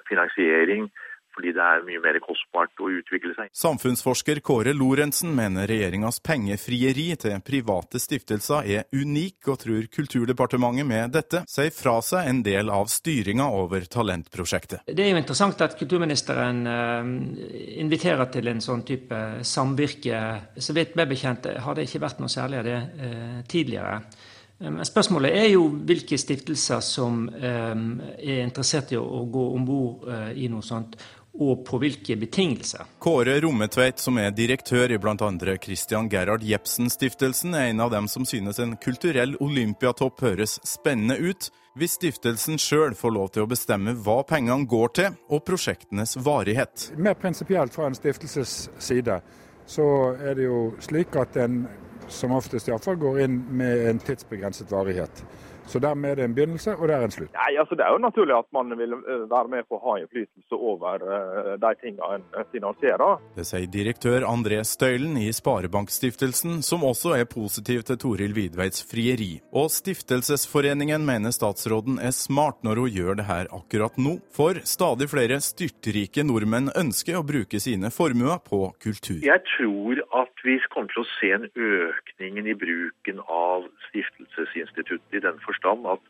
finansiering 0.09 0.89
fordi 1.35 1.53
det 1.55 1.63
er 1.63 1.83
mye 1.87 2.01
mer 2.03 2.19
kostbart 2.23 2.81
å 2.81 2.89
utvikle 2.91 3.35
seg. 3.37 3.51
Samfunnsforsker 3.55 4.41
Kåre 4.45 4.73
Lorentzen 4.75 5.31
mener 5.35 5.69
regjeringas 5.69 6.19
pengefrieri 6.25 7.07
til 7.19 7.37
private 7.45 8.01
stiftelser 8.01 8.67
er 8.67 8.87
unik, 8.95 9.37
og 9.47 9.59
tror 9.63 9.89
Kulturdepartementet 9.93 10.87
med 10.89 11.13
dette 11.15 11.43
sier 11.49 11.71
fra 11.75 11.97
seg 12.05 12.29
en 12.29 12.41
del 12.45 12.71
av 12.73 12.89
styringa 12.91 13.49
over 13.55 13.85
talentprosjektet. 13.91 14.87
Det 14.87 15.05
er 15.05 15.13
jo 15.13 15.21
interessant 15.21 15.61
at 15.65 15.77
kulturministeren 15.79 16.63
uh, 16.67 17.11
inviterer 17.79 18.29
til 18.33 18.51
en 18.51 18.63
sånn 18.63 18.83
type 18.87 19.21
samvirke. 19.45 20.23
Så 20.59 20.75
vidt 20.77 20.97
meg 20.99 21.11
bekjent 21.13 21.47
har 21.63 21.77
det 21.77 21.87
ikke 21.87 22.03
vært 22.03 22.19
noe 22.23 22.31
særlig 22.31 22.61
av 22.61 22.67
det 22.67 22.79
uh, 22.81 23.39
tidligere. 23.49 24.01
Spørsmålet 24.59 25.37
er 25.39 25.45
jo 25.53 25.69
hvilke 25.87 26.17
stiftelser 26.19 26.81
som 26.83 27.21
er 27.31 28.41
interessert 28.43 28.91
i 28.91 28.97
å, 28.99 29.21
gå 29.31 29.43
om 29.55 29.63
bord 29.63 30.09
i 30.35 30.49
noe 30.51 30.65
sånt 30.67 30.97
og 31.39 31.63
på 31.67 31.79
hvilke 31.81 32.17
betingelser. 32.19 32.83
Kåre 32.99 33.37
Rommetveit, 33.41 33.99
som 33.99 34.19
er 34.19 34.33
direktør 34.35 34.91
i 34.91 34.99
bl.a. 34.99 35.31
Christian 35.63 36.09
Gerhard 36.11 36.43
Jepsen-stiftelsen, 36.43 37.55
er 37.55 37.71
en 37.71 37.83
av 37.85 37.93
dem 37.95 38.09
som 38.11 38.27
synes 38.27 38.59
en 38.59 38.75
kulturell 38.77 39.37
olympiatopp 39.39 40.21
høres 40.25 40.59
spennende 40.67 41.17
ut, 41.17 41.49
hvis 41.79 41.95
stiftelsen 41.95 42.59
sjøl 42.59 42.95
får 42.97 43.13
lov 43.15 43.29
til 43.33 43.45
å 43.45 43.49
bestemme 43.49 43.95
hva 44.03 44.19
pengene 44.27 44.67
går 44.67 44.95
til, 44.99 45.19
og 45.31 45.45
prosjektenes 45.47 46.17
varighet. 46.25 46.89
Mer 46.97 47.15
prinsipielt 47.19 47.75
fra 47.75 47.87
en 47.87 47.95
stiftelses 47.95 48.65
side, 48.83 49.21
så 49.69 49.85
er 50.17 50.35
det 50.35 50.49
jo 50.49 50.63
slik 50.83 51.15
at 51.19 51.37
en 51.39 51.63
som 52.09 52.33
oftest 52.33 52.67
iallfall 52.67 52.97
går 52.99 53.21
inn 53.25 53.37
med 53.59 53.85
en 53.89 54.01
tidsbegrenset 54.01 54.71
varighet. 54.73 55.23
Så 55.69 55.79
dermed 55.79 56.11
er 56.11 56.19
det 56.19 56.25
en 56.25 56.33
begynnelse, 56.33 56.73
og 56.75 56.89
det 56.89 56.95
er 56.95 57.05
en 57.05 57.13
slutt. 57.13 57.33
Nei, 57.35 57.51
altså 57.61 57.77
Det 57.77 57.85
er 57.85 57.93
jo 57.93 58.01
naturlig 58.01 58.35
at 58.37 58.47
man 58.55 58.73
vil 58.79 58.95
eh, 58.97 59.25
være 59.29 59.51
med 59.53 59.67
på 59.69 59.77
å 59.77 59.83
ha 59.83 59.97
innflytelse 60.01 60.57
over 60.57 61.03
uh, 61.05 61.51
de 61.61 61.71
tingene 61.83 62.09
en 62.17 62.25
eh, 62.33 62.47
finansierer. 62.53 63.21
Det 63.37 63.45
sier 63.45 63.67
direktør 63.69 64.25
André 64.25 64.63
Støylen 64.65 65.17
i 65.21 65.27
Sparebankstiftelsen, 65.35 66.63
som 66.65 66.85
også 66.87 67.13
er 67.19 67.29
positiv 67.29 67.85
til 67.85 67.99
Toril 68.01 68.33
Vidveits 68.37 68.81
frieri. 68.89 69.35
Og 69.53 69.69
Stiftelsesforeningen 69.73 71.05
mener 71.05 71.35
statsråden 71.35 72.01
er 72.01 72.15
smart 72.17 72.63
når 72.65 72.83
hun 72.83 72.95
gjør 72.97 73.21
det 73.21 73.27
her 73.29 73.51
akkurat 73.53 74.01
nå, 74.01 74.17
for 74.33 74.57
stadig 74.65 75.09
flere 75.13 75.37
styrtrike 75.43 76.25
nordmenn 76.25 76.73
ønsker 76.73 77.19
å 77.19 77.25
bruke 77.25 77.61
sine 77.61 77.93
formuer 77.93 78.41
på 78.41 78.63
kultur. 78.81 79.21
Jeg 79.21 79.45
tror 79.53 80.01
at 80.23 80.38
vi 80.43 80.57
kommer 80.73 80.91
til 80.93 81.03
å 81.03 81.09
se 81.17 81.31
en 81.35 81.47
økning 81.55 82.39
i 82.47 82.55
bruken 82.57 83.21
av 83.25 83.67
stiftelsesinstituttet 83.89 85.17
i 85.17 85.23
den 85.25 85.39
forstand 85.45 85.87
at 85.89 86.03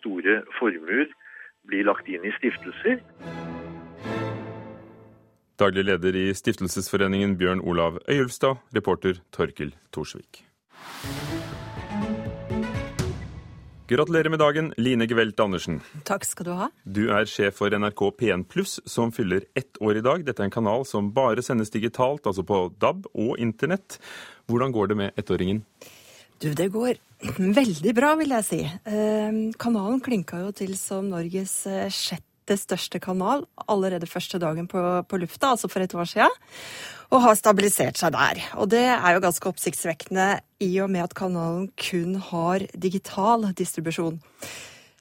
store 0.00 0.40
formuer 0.58 1.10
blir 1.68 1.86
lagt 1.88 2.08
inn 2.08 2.24
i 2.24 2.32
stiftelser. 2.38 3.00
Daglig 5.60 5.84
leder 5.86 6.16
i 6.18 6.26
Stiftelsesforeningen 6.34 7.36
Bjørn 7.38 7.62
Olav 7.62 8.00
Øyulfstad, 8.10 8.58
reporter 8.74 9.22
Torkel 9.32 9.70
Thorsvik. 9.94 10.42
Gratulerer 13.84 14.28
med 14.32 14.38
dagen, 14.40 14.70
Line 14.80 15.04
Gevelt 15.04 15.40
Andersen. 15.40 15.82
Takk 16.08 16.22
skal 16.24 16.46
du 16.46 16.52
ha. 16.56 16.70
Du 16.88 17.02
er 17.12 17.26
sjef 17.28 17.58
for 17.58 17.68
NRK 17.68 18.00
P1 18.16 18.46
Pluss, 18.48 18.78
som 18.88 19.10
fyller 19.12 19.44
ett 19.52 19.76
år 19.76 19.98
i 20.00 20.04
dag. 20.06 20.24
Dette 20.24 20.40
er 20.40 20.48
en 20.48 20.54
kanal 20.54 20.86
som 20.88 21.10
bare 21.12 21.44
sendes 21.44 21.68
digitalt, 21.74 22.24
altså 22.24 22.46
på 22.48 22.62
DAB 22.80 23.04
og 23.12 23.34
internett. 23.36 23.98
Hvordan 24.48 24.72
går 24.72 24.88
det 24.88 24.96
med 25.02 25.20
ettåringen? 25.20 25.60
Du, 26.40 26.48
det 26.56 26.70
går 26.72 26.96
veldig 27.60 27.92
bra, 27.96 28.14
vil 28.16 28.32
jeg 28.38 28.48
si. 28.48 28.62
Ehm, 28.88 29.42
kanalen 29.60 30.00
klinka 30.00 30.40
jo 30.46 30.54
til 30.56 30.72
som 30.80 31.12
Norges 31.12 31.52
eh, 31.68 31.92
sjette 32.44 32.60
største 32.60 33.00
kanal 33.00 33.46
allerede 33.68 34.06
første 34.06 34.38
dagen 34.38 34.66
på, 34.68 34.80
på 35.08 35.16
lufta, 35.18 35.54
altså 35.54 35.68
for 35.68 35.80
et 35.80 35.94
år 35.94 36.04
siden. 36.04 36.30
Og 37.10 37.22
har 37.22 37.34
stabilisert 37.36 37.96
seg 37.96 38.12
der. 38.12 38.40
Og 38.56 38.68
det 38.70 38.84
er 38.84 39.14
jo 39.14 39.22
ganske 39.22 39.48
oppsiktsvekkende 39.48 40.40
i 40.60 40.80
og 40.80 40.90
med 40.90 41.04
at 41.04 41.14
kanalen 41.14 41.70
kun 41.78 42.16
har 42.16 42.66
digital 42.74 43.52
distribusjon. 43.56 44.20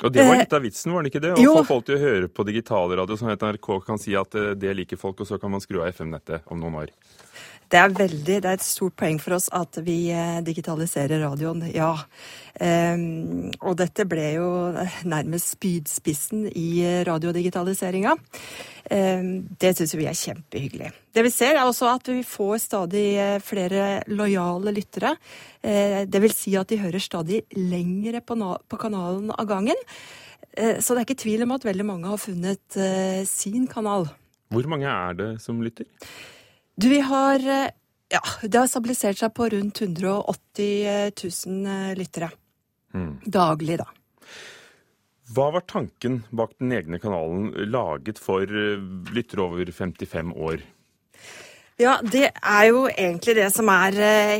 Og 0.02 0.12
Det 0.12 0.24
var 0.26 0.36
eh, 0.36 0.42
litt 0.42 0.54
av 0.54 0.64
vitsen, 0.64 0.94
var 0.94 1.06
det 1.06 1.14
ikke 1.14 1.22
det? 1.24 1.34
Å 1.38 1.58
få 1.60 1.66
folk 1.68 1.86
til 1.88 2.00
å 2.00 2.02
høre 2.02 2.30
på 2.32 2.46
digitalradio, 2.48 3.18
sånn 3.20 3.34
at 3.36 3.46
NRK 3.46 3.70
kan 3.86 4.02
si 4.02 4.16
at 4.20 4.36
eh, 4.40 4.54
det 4.60 4.74
liker 4.80 5.00
folk, 5.00 5.22
og 5.22 5.30
så 5.30 5.40
kan 5.42 5.54
man 5.54 5.64
skru 5.64 5.84
av 5.84 5.92
FM-nettet 5.94 6.50
om 6.52 6.60
noen 6.60 6.82
år. 6.84 6.96
Det 7.74 7.80
er 7.80 7.94
veldig, 7.96 8.36
det 8.44 8.50
er 8.50 8.58
et 8.58 8.66
stort 8.66 8.94
poeng 9.00 9.18
for 9.22 9.38
oss 9.38 9.48
at 9.56 9.80
vi 9.86 9.98
eh, 10.14 10.42
digitaliserer 10.46 11.24
radioen, 11.24 11.64
ja. 11.74 11.94
Um, 12.54 13.50
og 13.66 13.80
dette 13.80 14.06
ble 14.06 14.28
jo 14.36 14.50
nærmest 15.10 15.56
spydspissen 15.56 16.46
i 16.52 16.84
radiodigitaliseringa. 17.08 18.14
Um, 18.94 19.32
det 19.58 19.74
syns 19.80 19.96
vi 19.98 20.06
er 20.10 20.20
kjempehyggelig. 20.20 20.92
Det 21.14 21.22
vi 21.22 21.30
ser 21.30 21.60
er 21.60 21.68
også 21.68 21.92
at 21.92 22.10
vi 22.10 22.24
får 22.26 22.64
stadig 22.64 23.06
eh, 23.22 23.38
flere 23.44 24.02
lojale 24.10 24.74
lyttere. 24.74 25.14
Uh, 25.62 26.02
det 26.10 26.22
vil 26.24 26.34
si 26.34 26.56
at 26.58 26.72
de 26.72 26.82
hører 26.82 27.04
stadig 27.04 27.44
lengre 27.54 28.24
på, 28.26 28.80
kanalen 28.82 29.30
av 29.30 29.46
gangen. 29.50 29.78
Uh, 30.58 30.82
så 30.82 30.94
det 30.94 31.04
er 31.04 31.06
ikke 31.06 31.22
tvil 31.22 31.46
om 31.46 31.54
at 31.54 31.70
veldig 31.70 31.86
mange 31.86 32.10
har 32.10 32.22
funnet 32.22 32.80
sin 33.30 33.70
kanal. 33.70 34.10
Hvor 34.54 34.70
mange 34.70 34.90
er 34.90 35.18
det 35.18 35.30
som 35.42 35.62
lytter? 35.62 35.86
Du, 36.78 36.90
vi 36.90 37.02
har 37.06 37.42
Ja, 38.14 38.22
det 38.42 38.58
har 38.58 38.68
stabilisert 38.70 39.18
seg 39.18 39.32
på 39.34 39.48
rundt 39.50 39.80
180 39.82 41.14
000 41.18 41.98
lyttere. 41.98 42.30
Mm. 42.94 43.16
Daglig, 43.26 43.80
da. 43.82 43.88
Hva 45.34 45.48
var 45.56 45.66
tanken 45.66 46.20
bak 46.30 46.54
den 46.62 46.74
egne 46.78 47.00
kanalen, 47.02 47.50
laget 47.74 48.22
for 48.22 48.46
lyttere 48.46 49.46
over 49.46 49.72
55 49.74 50.34
år? 50.38 50.62
Ja, 51.84 51.98
det 52.00 52.30
er 52.32 52.66
jo 52.70 52.86
egentlig 52.88 53.34
det 53.36 53.50
som 53.52 53.68
er 53.74 53.98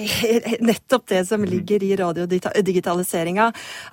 nettopp 0.70 1.10
det 1.12 1.24
som 1.28 1.44
ligger 1.44 1.84
i 1.84 1.90
radiodigitaliseringa. 2.00 3.50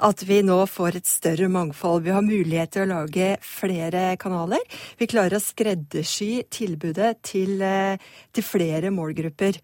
At 0.07 0.23
vi 0.28 0.38
nå 0.47 0.59
får 0.71 1.00
et 1.00 1.11
større 1.11 1.49
mangfold. 1.50 2.04
Vi 2.04 2.14
har 2.14 2.23
mulighet 2.23 2.76
til 2.76 2.85
å 2.85 2.90
lage 2.92 3.33
flere 3.42 4.14
kanaler. 4.23 4.62
Vi 5.00 5.09
klarer 5.11 5.40
å 5.40 5.42
skreddersy 5.42 6.45
tilbudet 6.52 7.16
til, 7.26 7.64
til 8.30 8.47
flere 8.47 8.95
målgrupper. 8.95 9.59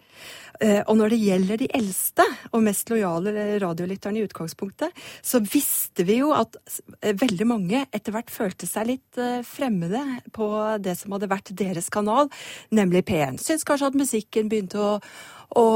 Eh, 0.60 0.80
og 0.86 0.96
når 0.98 1.12
det 1.12 1.20
gjelder 1.20 1.60
de 1.60 1.68
eldste 1.76 2.24
og 2.54 2.64
mest 2.64 2.90
lojale 2.92 3.32
radiolytterne 3.62 4.20
i 4.20 4.26
utgangspunktet, 4.26 4.94
så 5.24 5.40
visste 5.44 6.06
vi 6.08 6.20
jo 6.22 6.32
at 6.36 6.56
eh, 7.02 7.16
veldig 7.18 7.48
mange 7.48 7.84
etter 7.90 8.14
hvert 8.14 8.32
følte 8.32 8.68
seg 8.68 8.90
litt 8.92 9.20
eh, 9.20 9.42
fremmede 9.46 10.02
på 10.36 10.48
det 10.82 10.96
som 11.00 11.16
hadde 11.16 11.30
vært 11.30 11.54
deres 11.58 11.90
kanal, 11.92 12.30
nemlig 12.74 13.04
P1. 13.10 13.40
Syns 13.42 13.66
kanskje 13.68 13.90
at 13.92 13.98
musikken 13.98 14.50
begynte 14.52 14.80
å, 14.80 14.94
å 15.60 15.66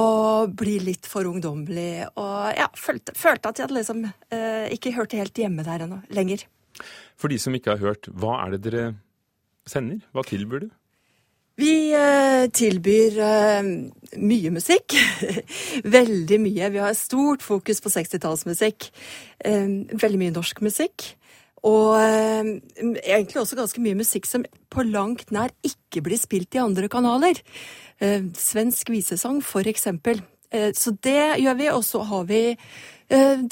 bli 0.49 0.79
litt 0.91 1.09
for 1.11 1.29
ungdommelig, 1.29 2.09
og 2.15 2.57
ja, 2.57 2.71
følte, 2.79 3.17
følte 3.19 3.51
at 3.51 3.59
de 3.59 3.67
hadde 3.67 3.79
liksom 3.81 4.07
ikke 4.75 4.95
hørte 4.97 5.19
helt 5.19 5.39
hjemme 5.39 5.65
der 5.67 5.85
ennå 5.85 6.01
lenger. 6.15 6.45
For 7.21 7.33
de 7.33 7.37
som 7.43 7.55
ikke 7.57 7.75
har 7.75 7.83
hørt, 7.83 8.09
hva 8.17 8.39
er 8.45 8.55
det 8.55 8.63
dere 8.69 8.85
sender? 9.69 10.01
Hva 10.15 10.25
tilbyr 10.27 10.65
du? 10.65 10.71
Vi 11.61 11.93
eh, 11.93 12.47
tilbyr 12.57 13.17
eh, 13.21 13.67
mye 14.17 14.53
musikk. 14.55 14.95
veldig 15.97 16.39
mye. 16.41 16.71
Vi 16.73 16.81
har 16.81 16.97
stort 16.97 17.45
fokus 17.45 17.83
på 17.85 17.93
60-tallsmusikk. 17.93 18.87
Eh, 19.45 19.67
veldig 19.93 20.21
mye 20.23 20.35
norsk 20.37 20.63
musikk. 20.65 21.11
Og 21.69 21.93
egentlig 22.01 23.37
også 23.37 23.59
ganske 23.59 23.83
mye 23.85 23.99
musikk 23.99 24.25
som 24.25 24.47
på 24.73 24.85
langt 24.89 25.29
nær 25.29 25.53
ikke 25.67 26.01
blir 26.07 26.17
spilt 26.17 26.57
i 26.57 26.63
andre 26.63 26.89
kanaler. 26.89 27.37
Svensk 28.01 28.89
visesang, 28.89 29.43
for 29.45 29.69
eksempel. 29.69 30.23
Så 30.49 30.95
det 31.05 31.35
gjør 31.43 31.59
vi. 31.59 31.67
Og 31.75 31.85
så 31.85 32.01
har 32.09 32.25
vi 32.31 32.41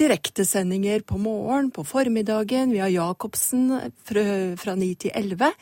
direktesendinger 0.01 1.05
på 1.05 1.21
morgen, 1.21 1.69
på 1.69 1.85
formiddagen. 1.85 2.73
Vi 2.73 2.81
har 2.81 2.95
Jacobsen 2.95 3.93
fra 4.09 4.79
ni 4.81 4.95
til 4.97 5.13
elleve 5.13 5.53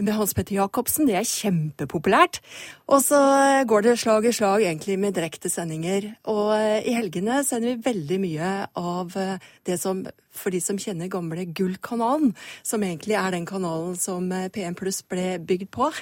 med 0.00 0.14
Hans 0.16 0.32
Petter 0.34 0.56
Jacobsen. 0.56 1.06
Det 1.08 1.16
er 1.18 1.28
kjempepopulært. 1.28 2.40
Og 2.88 3.02
så 3.04 3.20
går 3.68 3.84
det 3.84 3.98
slag 4.00 4.26
i 4.28 4.32
slag 4.34 4.64
egentlig 4.64 4.98
med 5.00 5.16
direktesendinger. 5.16 6.08
Og 6.32 6.54
eh, 6.56 6.88
i 6.88 6.96
helgene 6.96 7.42
sender 7.46 7.74
vi 7.74 7.86
veldig 7.90 8.18
mye 8.22 8.50
av 8.78 9.16
eh, 9.20 9.46
det 9.68 9.78
som, 9.80 10.02
for 10.32 10.54
de 10.54 10.62
som 10.64 10.80
kjenner 10.80 11.12
gamle 11.12 11.46
Gullkanalen, 11.52 12.34
som 12.66 12.82
egentlig 12.86 13.18
er 13.20 13.36
den 13.36 13.46
kanalen 13.48 13.94
som 14.00 14.30
eh, 14.32 14.48
P1 14.52 14.78
Pluss 14.80 15.02
ble 15.04 15.36
bygd 15.42 15.70
på, 15.74 15.92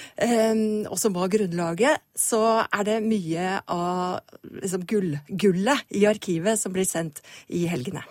og 0.92 0.96
som 1.00 1.16
var 1.16 1.32
grunnlaget, 1.32 2.04
så 2.16 2.62
er 2.66 2.86
det 2.88 3.00
mye 3.06 3.58
av 3.72 4.20
liksom, 4.60 4.86
gull, 4.88 5.12
gullet 5.28 5.84
i 5.96 6.06
arkivet 6.10 6.60
som 6.60 6.74
blir 6.76 6.88
sendt 6.88 7.24
i 7.48 7.66
helgene. 7.70 8.04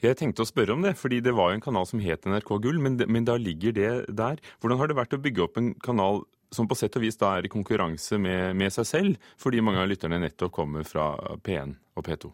Jeg 0.00 0.16
tenkte 0.16 0.44
å 0.44 0.48
spørre 0.48 0.74
om 0.74 0.84
det, 0.84 0.94
fordi 0.96 1.20
det 1.24 1.34
var 1.36 1.50
jo 1.50 1.58
en 1.58 1.64
kanal 1.64 1.88
som 1.88 2.00
het 2.02 2.28
NRK 2.28 2.54
Gull, 2.64 2.80
men, 2.82 2.96
men 3.06 3.26
da 3.28 3.36
ligger 3.40 3.74
det 3.76 3.90
der. 4.16 4.40
Hvordan 4.60 4.80
har 4.80 4.90
det 4.90 4.96
vært 4.96 5.16
å 5.16 5.22
bygge 5.22 5.44
opp 5.44 5.60
en 5.60 5.74
kanal 5.84 6.22
som 6.50 6.66
på 6.66 6.76
sett 6.78 6.96
og 6.98 7.04
vis 7.04 7.18
da 7.20 7.36
er 7.36 7.46
i 7.46 7.52
konkurranse 7.52 8.18
med, 8.18 8.56
med 8.58 8.72
seg 8.74 8.88
selv, 8.88 9.32
fordi 9.38 9.62
mange 9.62 9.82
av 9.82 9.90
lytterne 9.90 10.18
nettopp 10.22 10.54
kommer 10.56 10.86
fra 10.88 11.12
P1 11.46 11.76
og 11.94 12.06
P2? 12.06 12.32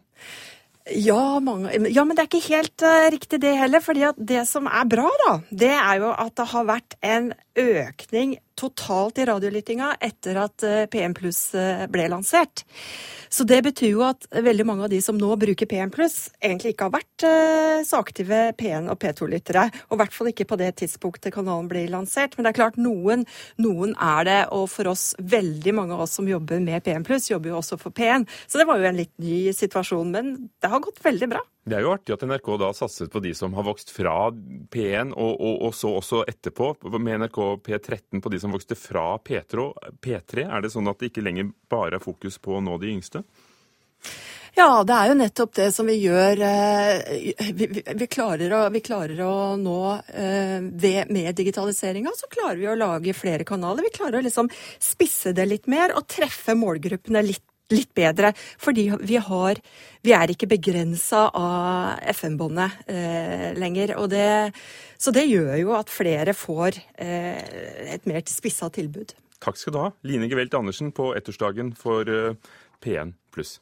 Ja, 0.95 1.39
mange, 1.43 1.73
ja, 1.91 2.03
men 2.07 2.15
det 2.15 2.23
er 2.23 2.29
ikke 2.29 2.55
helt 2.55 2.83
uh, 2.85 3.09
riktig 3.11 3.41
det 3.43 3.51
heller. 3.59 3.83
fordi 3.83 4.07
det 4.17 4.45
som 4.47 4.69
er 4.71 4.87
bra, 4.87 5.09
da, 5.25 5.33
det 5.51 5.73
er 5.75 5.99
jo 5.99 6.13
at 6.13 6.35
det 6.39 6.47
har 6.53 6.69
vært 6.69 6.95
en 7.03 7.33
økning 7.57 8.37
totalt 8.57 9.19
i 9.21 9.27
radiolyttinga 9.29 9.95
etter 10.01 10.39
at 10.41 10.65
uh, 10.65 10.83
PM 10.91 11.17
Pluss 11.17 11.49
uh, 11.57 11.85
ble 11.91 12.07
lansert. 12.13 12.65
Så 13.29 13.43
det 13.47 13.59
betyr 13.65 13.91
jo 13.91 14.03
at 14.07 14.27
veldig 14.31 14.65
mange 14.67 14.85
av 14.85 14.91
de 14.91 14.99
som 15.03 15.17
nå 15.19 15.29
bruker 15.39 15.67
P1 15.69 15.91
pluss, 15.93 16.17
egentlig 16.39 16.73
ikke 16.73 16.87
har 16.87 16.93
vært 16.95 17.25
eh, 17.27 17.81
så 17.87 17.99
aktive 18.01 18.39
P1 18.57 18.87
og 18.91 18.99
P2-lyttere. 19.01 19.67
Og 19.89 19.97
i 19.97 20.01
hvert 20.01 20.15
fall 20.15 20.31
ikke 20.31 20.47
på 20.49 20.59
det 20.59 20.71
tidspunktet 20.81 21.35
kanalen 21.35 21.67
blir 21.71 21.91
lansert. 21.91 22.37
Men 22.37 22.47
det 22.47 22.53
er 22.53 22.59
klart, 22.61 22.79
noen, 22.79 23.27
noen 23.61 23.95
er 23.99 24.29
det. 24.29 24.39
Og 24.55 24.69
for 24.71 24.93
oss, 24.93 25.09
veldig 25.19 25.75
mange 25.75 25.97
av 25.97 26.05
oss 26.07 26.15
som 26.19 26.29
jobber 26.29 26.63
med 26.63 26.85
P1 26.85 27.07
pluss, 27.07 27.29
jobber 27.31 27.53
jo 27.53 27.59
også 27.59 27.79
for 27.81 27.95
P1. 27.95 28.27
Så 28.47 28.61
det 28.61 28.67
var 28.69 28.79
jo 28.79 28.89
en 28.89 29.01
litt 29.01 29.13
ny 29.21 29.43
situasjon. 29.55 30.15
Men 30.15 30.33
det 30.63 30.71
har 30.71 30.83
gått 30.83 31.03
veldig 31.03 31.31
bra. 31.35 31.43
Det 31.67 31.75
er 31.75 31.83
jo 31.83 31.91
artig 31.91 32.13
at 32.15 32.23
NRK 32.23 32.45
da 32.61 32.69
satset 32.75 33.11
på 33.11 33.19
de 33.19 33.33
som 33.35 33.51
har 33.57 33.65
vokst 33.67 33.89
fra 33.91 34.29
P1, 34.71 35.11
og, 35.11 35.33
og, 35.35 35.57
og 35.67 35.73
så 35.75 35.91
også 35.97 36.21
etterpå 36.31 36.69
med 36.95 37.25
NRK 37.25 37.39
P13 37.65 38.23
på 38.23 38.31
de 38.31 38.39
som 38.39 38.55
vokste 38.55 38.77
fra 38.79 39.09
P3. 39.19 39.67
P3. 39.99 40.45
Er 40.47 40.63
det 40.63 40.71
sånn 40.71 40.87
at 40.87 41.01
det 41.01 41.11
ikke 41.11 41.25
lenger 41.27 41.51
bare 41.67 41.99
er 41.99 42.03
fokus 42.03 42.39
på 42.39 42.55
å 42.55 42.63
nå 42.63 42.77
de 42.79 42.93
yngste? 42.95 43.23
Ja, 44.57 44.81
det 44.87 44.95
er 44.95 45.11
jo 45.11 45.17
nettopp 45.19 45.51
det 45.59 45.67
som 45.75 45.91
vi 45.91 45.97
gjør. 46.01 46.39
Eh, 46.47 47.43
vi, 47.51 47.67
vi, 47.67 47.83
vi, 47.83 48.07
klarer, 48.09 48.55
å, 48.57 48.63
vi 48.73 48.81
klarer, 48.81 49.19
å, 49.21 49.35
nå 49.59 49.81
eh, 50.07 50.63
ved, 50.63 51.11
Med 51.13 51.35
digitaliseringa 51.37 52.15
så 52.17 52.31
klarer 52.31 52.57
vi 52.63 52.71
å 52.71 52.79
lage 52.79 53.13
flere 53.13 53.45
kanaler. 53.45 53.85
Vi 53.85 53.93
klarer 53.99 54.17
å 54.17 54.25
liksom 54.25 54.49
spisse 54.81 55.35
det 55.37 55.45
litt 55.51 55.69
mer 55.69 55.93
og 55.99 56.07
treffe 56.09 56.55
målgruppene 56.57 57.27
litt 57.27 57.45
litt 57.73 57.93
bedre. 57.97 58.33
Fordi 58.61 58.89
vi 59.01 59.19
har 59.21 59.61
Vi 60.07 60.13
er 60.15 60.31
ikke 60.31 60.47
begrensa 60.47 61.25
av 61.35 61.99
FM-båndet 62.13 62.87
eh, 62.87 63.49
lenger. 63.59 63.91
Det, 64.07 64.53
så 64.95 65.11
det 65.11 65.25
gjør 65.27 65.57
jo 65.59 65.73
at 65.75 65.91
flere 65.91 66.31
får 66.37 66.77
eh, 66.95 67.41
et 67.97 68.05
mer 68.07 68.21
spissa 68.31 68.69
tilbud. 68.71 69.11
Takk 69.43 69.59
skal 69.59 69.73
du 69.75 69.79
ha, 69.81 69.89
Line 70.07 70.29
Gevelt 70.31 70.55
Andersen 70.55 70.93
på 70.95 71.11
ettårsdagen 71.17 71.73
for 71.75 72.07
eh, 72.07 72.37
P1 72.79 73.17
pluss. 73.35 73.57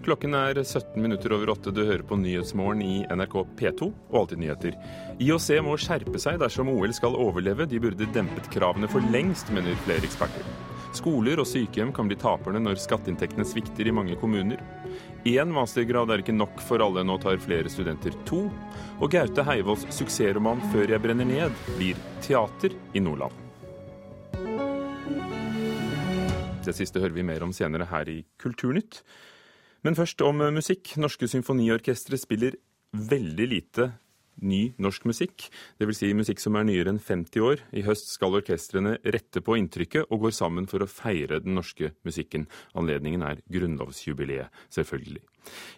Klokken 0.00 0.32
er 0.34 0.56
17 0.62 0.96
minutter 1.02 1.34
over 1.36 1.52
åtte. 1.52 1.74
Du 1.76 1.82
hører 1.84 2.06
på 2.06 2.16
Nyhetsmorgen 2.16 2.80
i 2.80 2.96
NRK 3.12 3.36
P2 3.60 3.90
og 3.90 4.18
Alltid 4.22 4.40
nyheter. 4.40 4.80
IOC 5.20 5.60
må 5.66 5.76
skjerpe 5.76 6.22
seg 6.22 6.40
dersom 6.40 6.72
OL 6.72 6.96
skal 6.96 7.18
overleve. 7.20 7.68
De 7.68 7.82
burde 7.82 8.08
dempet 8.16 8.48
kravene 8.54 8.88
for 8.88 9.04
lengst, 9.12 9.52
mener 9.52 9.76
flere 9.84 10.08
eksperter. 10.08 10.69
Skoler 10.90 11.38
og 11.38 11.46
sykehjem 11.46 11.92
kan 11.94 12.08
bli 12.10 12.16
taperne 12.18 12.58
når 12.62 12.80
skatteinntektene 12.82 13.46
svikter 13.46 13.86
i 13.86 13.92
mange 13.94 14.16
kommuner. 14.18 14.58
Én 15.28 15.52
mastergrad 15.54 16.10
er 16.10 16.22
ikke 16.24 16.34
nok 16.34 16.58
for 16.66 16.82
alle, 16.82 17.04
nå 17.06 17.14
tar 17.22 17.38
flere 17.42 17.70
studenter 17.70 18.16
to. 18.26 18.48
Og 18.98 19.12
Gaute 19.12 19.44
Heivolds 19.46 19.86
suksessroman 19.94 20.58
'Før 20.72 20.90
jeg 20.90 21.02
brenner 21.02 21.28
ned' 21.28 21.54
blir 21.76 21.96
teater 22.20 22.74
i 22.94 23.00
Nordland. 23.00 23.32
Det 26.64 26.74
siste 26.74 27.00
hører 27.00 27.14
vi 27.14 27.22
mer 27.22 27.42
om 27.42 27.52
senere 27.52 27.86
her 27.86 28.08
i 28.08 28.24
Kulturnytt. 28.38 29.02
Men 29.82 29.94
først 29.94 30.20
om 30.22 30.42
musikk. 30.52 30.96
Norske 30.96 31.28
symfoniorkestre 31.28 32.18
spiller 32.18 32.56
veldig 32.92 33.46
lite 33.48 33.92
ny 34.42 34.60
norsk 34.80 35.06
musikk, 35.08 35.48
dvs. 35.80 36.00
Si 36.00 36.12
musikk 36.16 36.42
som 36.42 36.56
er 36.58 36.66
nyere 36.68 36.92
enn 36.92 37.00
50 37.02 37.44
år. 37.44 37.64
I 37.76 37.84
høst 37.86 38.12
skal 38.12 38.36
orkestrene 38.38 38.96
rette 39.04 39.42
på 39.44 39.56
inntrykket 39.60 40.10
og 40.10 40.26
går 40.26 40.36
sammen 40.36 40.68
for 40.70 40.84
å 40.84 40.90
feire 40.90 41.40
den 41.44 41.56
norske 41.58 41.92
musikken. 42.06 42.46
Anledningen 42.78 43.24
er 43.26 43.42
grunnlovsjubileet, 43.52 44.48
selvfølgelig. 44.72 45.24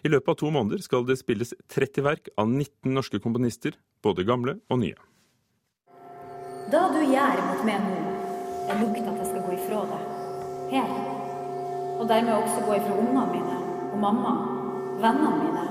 I 0.03 0.11
løpet 0.11 0.33
av 0.33 0.39
to 0.41 0.51
måneder 0.53 0.83
skal 0.83 1.07
det 1.07 1.19
spilles 1.21 1.53
30 1.71 2.05
verk 2.05 2.29
av 2.37 2.49
19 2.49 2.93
norske 2.93 3.19
komponister, 3.23 3.77
både 4.03 4.27
gamle 4.27 4.59
og 4.69 4.83
nye. 4.83 4.99
Da 6.71 6.87
du 6.93 7.01
gjør 7.03 7.41
mot 7.47 7.63
meg 7.67 7.79
nå, 7.83 7.97
er 8.71 8.79
lukta 8.79 9.09
at 9.11 9.19
jeg 9.19 9.29
skal 9.31 9.43
gå 9.45 9.51
ifra 9.57 9.83
deg. 9.91 10.03
Her. 10.73 10.89
Og 11.99 12.07
dermed 12.09 12.33
også 12.33 12.63
gå 12.65 12.79
ifra 12.79 12.93
ungene 12.97 13.25
mine 13.33 13.57
og 13.91 13.99
mamma, 14.01 14.33
vennene 15.03 15.31
mine. 15.43 15.63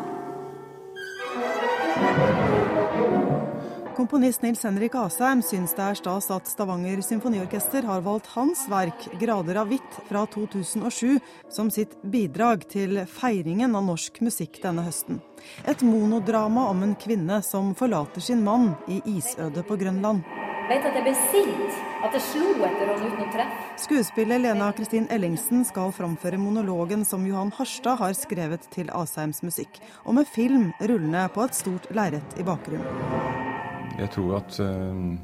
Komponist 3.96 4.42
Nils 4.42 4.62
Henrik 4.64 4.94
Asheim 4.96 5.42
syns 5.44 5.74
det 5.76 5.82
er 5.84 5.96
stas 5.98 6.30
at 6.32 6.46
Stavanger 6.48 7.02
symfoniorkester 7.04 7.84
har 7.84 8.00
valgt 8.00 8.30
hans 8.32 8.64
verk 8.72 9.04
'Grader 9.20 9.58
av 9.60 9.68
hvitt' 9.68 9.98
fra 10.08 10.22
2007 10.26 11.20
som 11.52 11.68
sitt 11.70 11.98
bidrag 12.02 12.64
til 12.72 13.02
feiringen 13.04 13.76
av 13.76 13.84
norsk 13.84 14.22
musikk 14.24 14.62
denne 14.62 14.86
høsten. 14.86 15.20
Et 15.68 15.84
monodrama 15.84 16.70
om 16.70 16.82
en 16.82 16.94
kvinne 16.96 17.42
som 17.44 17.74
forlater 17.74 18.24
sin 18.24 18.44
mann 18.44 18.72
i 18.88 19.02
isødet 19.04 19.66
på 19.68 19.76
Grønland. 19.76 20.24
Vet 20.70 20.88
at 20.88 20.96
jeg 20.96 21.04
ble 21.04 21.14
sint. 21.28 21.78
At 22.02 22.16
jeg 22.16 22.24
slo 22.32 22.48
etter 22.64 22.88
ham 22.88 23.04
uten 23.04 23.26
å 23.26 23.30
treffe. 23.34 23.78
Skuespiller 23.84 24.40
Lena 24.40 24.72
Kristin 24.72 25.06
Ellingsen 25.10 25.66
skal 25.68 25.92
framføre 25.92 26.40
monologen 26.40 27.04
som 27.04 27.26
Johan 27.26 27.52
Harstad 27.58 28.00
har 28.00 28.16
skrevet 28.16 28.70
til 28.72 28.90
Asheims 28.90 29.42
musikk, 29.42 29.82
og 30.06 30.14
med 30.14 30.26
film 30.26 30.70
rullende 30.80 31.28
på 31.34 31.44
et 31.44 31.54
stort 31.54 31.90
lerret 31.92 32.38
i 32.40 32.46
bakgrunnen. 32.46 33.51
Jeg 33.98 34.10
tror 34.14 34.38
at 34.38 34.58
uh, 34.62 35.14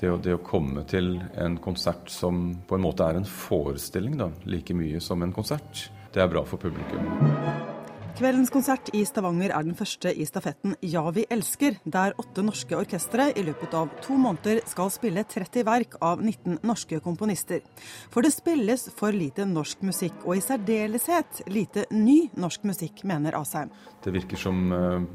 det, 0.00 0.10
å, 0.10 0.18
det, 0.22 0.36
å, 0.36 0.42
komme 0.44 0.84
til 0.90 1.16
en 1.40 1.58
konsert 1.62 2.10
som 2.12 2.46
på 2.66 2.78
en 2.78 2.84
måte 2.84 3.06
er 3.06 3.20
en 3.20 3.28
forestilling, 3.28 4.18
da, 4.20 4.30
like 4.50 4.76
mye 4.76 5.02
som 5.02 5.22
en 5.24 5.34
konsert, 5.34 5.88
det 6.14 6.22
er 6.22 6.30
bra 6.30 6.44
for 6.46 6.62
publikum. 6.62 7.08
Kveldens 8.14 8.52
konsert 8.54 8.92
i 8.94 9.00
Stavanger 9.02 9.50
er 9.50 9.64
den 9.66 9.74
første 9.74 10.12
i 10.14 10.22
stafetten 10.22 10.76
Ja, 10.86 11.02
vi 11.10 11.24
elsker, 11.34 11.80
der 11.82 12.12
åtte 12.22 12.44
norske 12.46 12.76
orkestre 12.78 13.24
i 13.34 13.42
løpet 13.42 13.74
av 13.74 13.88
to 14.04 14.14
måneder 14.14 14.60
skal 14.70 14.92
spille 14.94 15.24
30 15.26 15.64
verk 15.66 15.96
av 15.98 16.22
19 16.22 16.60
norske 16.62 17.00
komponister. 17.02 17.64
For 18.14 18.22
det 18.22 18.30
spilles 18.36 18.86
for 18.94 19.10
lite 19.10 19.48
norsk 19.50 19.82
musikk, 19.82 20.22
og 20.22 20.38
i 20.38 20.44
særdeleshet 20.46 21.42
lite 21.50 21.88
ny 21.90 22.28
norsk 22.38 22.62
musikk, 22.70 23.02
mener 23.02 23.34
Asheim. 23.40 23.74
Det 24.06 24.14
virker 24.14 24.38
som 24.38 24.62
eh, 24.70 25.10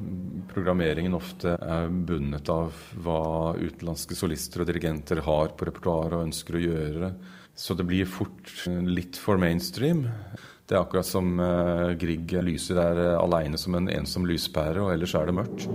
programmeringen 0.51 1.15
ofte 1.15 1.55
er 1.55 1.87
bundet 1.87 2.51
av 2.51 2.75
hva 2.99 3.55
utenlandske 3.55 4.19
solister 4.19 4.65
og 4.65 4.73
dirigenter 4.73 5.23
har 5.23 5.55
på 5.55 5.71
repertoaret 5.71 6.19
og 6.19 6.27
ønsker 6.27 6.59
å 6.59 6.67
gjøre. 6.67 7.15
Så 7.55 7.79
det 7.79 7.87
blir 7.87 8.11
fort 8.11 8.57
litt 8.67 9.15
for 9.23 9.39
mainstream. 9.39 10.09
Det 10.69 10.77
er 10.77 10.83
akkurat 10.83 11.07
som 11.07 11.39
uh, 11.41 11.97
Grieg 11.97 12.29
lyser 12.45 12.77
der 12.77 12.99
uh, 13.01 13.23
aleine 13.23 13.57
som 13.57 13.73
en 13.73 13.89
ensom 13.89 14.27
lyspære, 14.29 14.77
og 14.83 14.93
ellers 14.93 15.15
er 15.17 15.25
det 15.25 15.33
mørkt. 15.33 15.65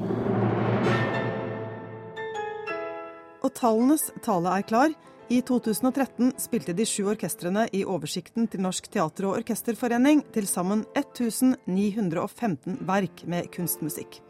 Og 3.43 3.51
tallenes 3.59 4.07
tale 4.23 4.55
er 4.55 4.63
klar. 4.69 4.95
I 5.33 5.41
2013 5.43 6.37
spilte 6.39 6.75
de 6.77 6.85
sju 6.87 7.09
orkestrene 7.11 7.65
i 7.75 7.83
oversikten 7.89 8.47
til 8.53 8.61
Norsk 8.63 8.87
teater- 8.93 9.27
og 9.27 9.39
orkesterforening 9.41 10.23
til 10.35 10.47
sammen 10.47 10.85
1915 10.95 12.79
verk 12.87 13.25
med 13.27 13.51
kunstmusikk. 13.51 14.21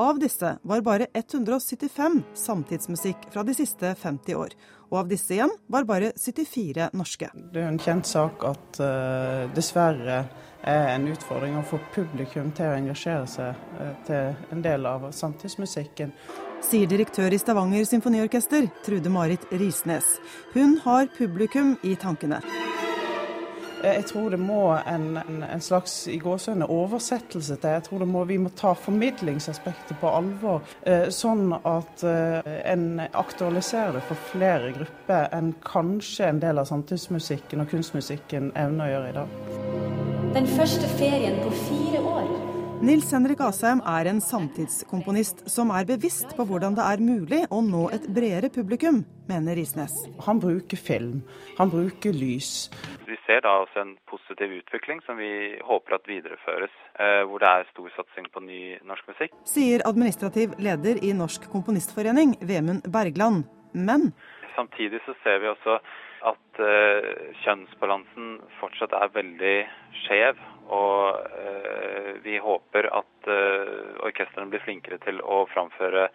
Av 0.00 0.18
disse 0.20 0.58
var 0.62 0.80
bare 0.84 1.06
175 1.14 2.22
samtidsmusikk 2.34 3.16
fra 3.32 3.42
de 3.46 3.54
siste 3.56 3.94
50 4.02 4.34
år. 4.36 4.50
Og 4.90 4.98
av 5.04 5.10
disse 5.10 5.34
igjen 5.36 5.52
var 5.70 5.86
bare 5.86 6.12
74 6.18 6.90
norske. 6.98 7.30
Det 7.34 7.62
er 7.62 7.70
en 7.70 7.80
kjent 7.80 8.08
sak 8.10 8.42
at 8.48 8.80
uh, 8.82 9.46
dessverre 9.54 10.24
er 10.66 10.88
en 10.96 11.06
utfordring 11.08 11.56
å 11.56 11.64
få 11.66 11.78
publikum 11.94 12.50
til 12.56 12.68
å 12.68 12.76
engasjere 12.76 13.28
seg 13.30 13.62
uh, 13.78 13.92
til 14.08 14.56
en 14.56 14.64
del 14.66 14.88
av 14.90 15.06
samtidsmusikken. 15.14 16.12
Sier 16.66 16.90
direktør 16.90 17.32
i 17.32 17.38
Stavanger 17.40 17.86
symfoniorkester, 17.88 18.66
Trude 18.84 19.14
Marit 19.14 19.46
Risnes. 19.54 20.18
Hun 20.52 20.76
har 20.84 21.08
publikum 21.16 21.78
i 21.86 21.94
tankene. 21.96 22.42
Eh, 23.82 23.94
jeg 23.94 24.04
tror 24.04 24.30
det 24.30 24.40
må 24.40 24.62
en, 24.86 25.18
en, 25.18 25.60
slags 25.60 26.06
i 26.08 26.18
gåsøgne 26.18 26.68
oversettelse 26.70 27.56
til. 27.56 27.76
Jeg 27.76 27.86
tror 27.88 28.04
må, 28.08 28.24
vi 28.28 28.38
må 28.40 28.52
ta 28.56 28.72
formidlingsaspektet 28.76 30.00
på 30.00 30.10
alvor, 30.10 30.62
eh, 30.84 31.08
sånn 31.14 31.52
at 31.56 32.04
eh, 32.06 32.50
en 32.72 33.02
aktualiserer 33.10 33.98
det 33.98 34.04
for 34.08 34.28
flere 34.32 34.72
grupper 34.76 35.30
enn 35.36 35.54
kanskje 35.64 36.28
en 36.30 36.42
del 36.42 36.60
av 36.60 36.68
samtidsmusikken 36.70 37.64
og 37.64 37.72
kunstmusikken 37.72 38.52
evner 38.54 38.86
å 38.86 38.92
gjøre 38.94 39.10
i 39.10 39.18
dag. 39.20 39.40
Den 40.34 40.46
første 40.46 40.86
ferien 40.98 41.40
på 41.42 41.50
fire. 41.64 41.99
Nils 42.80 43.10
Henrik 43.12 43.42
Asheim 43.44 43.82
er 43.84 44.08
en 44.08 44.22
samtidskomponist 44.24 45.42
som 45.52 45.68
er 45.76 45.84
bevisst 45.84 46.30
på 46.32 46.46
hvordan 46.48 46.78
det 46.78 46.86
er 46.88 47.02
mulig 47.04 47.40
å 47.52 47.58
nå 47.60 47.82
et 47.92 48.06
bredere 48.08 48.48
publikum, 48.54 49.02
mener 49.28 49.58
Risnes. 49.60 49.92
Han 50.24 50.40
bruker 50.40 50.80
film, 50.80 51.18
han 51.58 51.68
bruker 51.68 52.16
lys. 52.16 52.70
Vi 53.04 53.18
ser 53.26 53.44
da 53.44 53.58
også 53.66 53.82
en 53.82 53.92
positiv 54.08 54.54
utvikling 54.62 55.04
som 55.04 55.20
vi 55.20 55.60
håper 55.60 55.98
at 55.98 56.08
videreføres, 56.08 56.72
eh, 56.96 57.20
hvor 57.28 57.44
det 57.44 57.52
er 57.52 57.68
stor 57.74 57.92
satsing 57.98 58.32
på 58.32 58.46
ny 58.48 58.62
norsk 58.88 59.12
musikk. 59.12 59.36
Sier 59.44 59.84
administrativ 59.84 60.56
leder 60.56 61.04
i 61.04 61.12
Norsk 61.12 61.50
Komponistforening, 61.52 62.38
Vemund 62.40 62.88
Bergland. 62.88 63.44
Men 63.76 64.14
Samtidig 64.56 65.04
så 65.04 65.12
ser 65.20 65.44
vi 65.44 65.52
også 65.52 65.76
at 66.28 66.60
uh, 66.60 67.28
kjønnsbalansen 67.44 68.40
fortsatt 68.60 68.96
er 68.96 69.12
veldig 69.14 69.54
skjev. 70.04 70.40
Og 70.70 71.18
uh, 71.18 72.10
vi 72.24 72.38
håper 72.42 72.90
at 72.94 73.30
uh, 73.30 74.00
orkestrene 74.06 74.50
blir 74.52 74.64
flinkere 74.64 75.00
til 75.06 75.22
å 75.22 75.44
framføre 75.54 76.10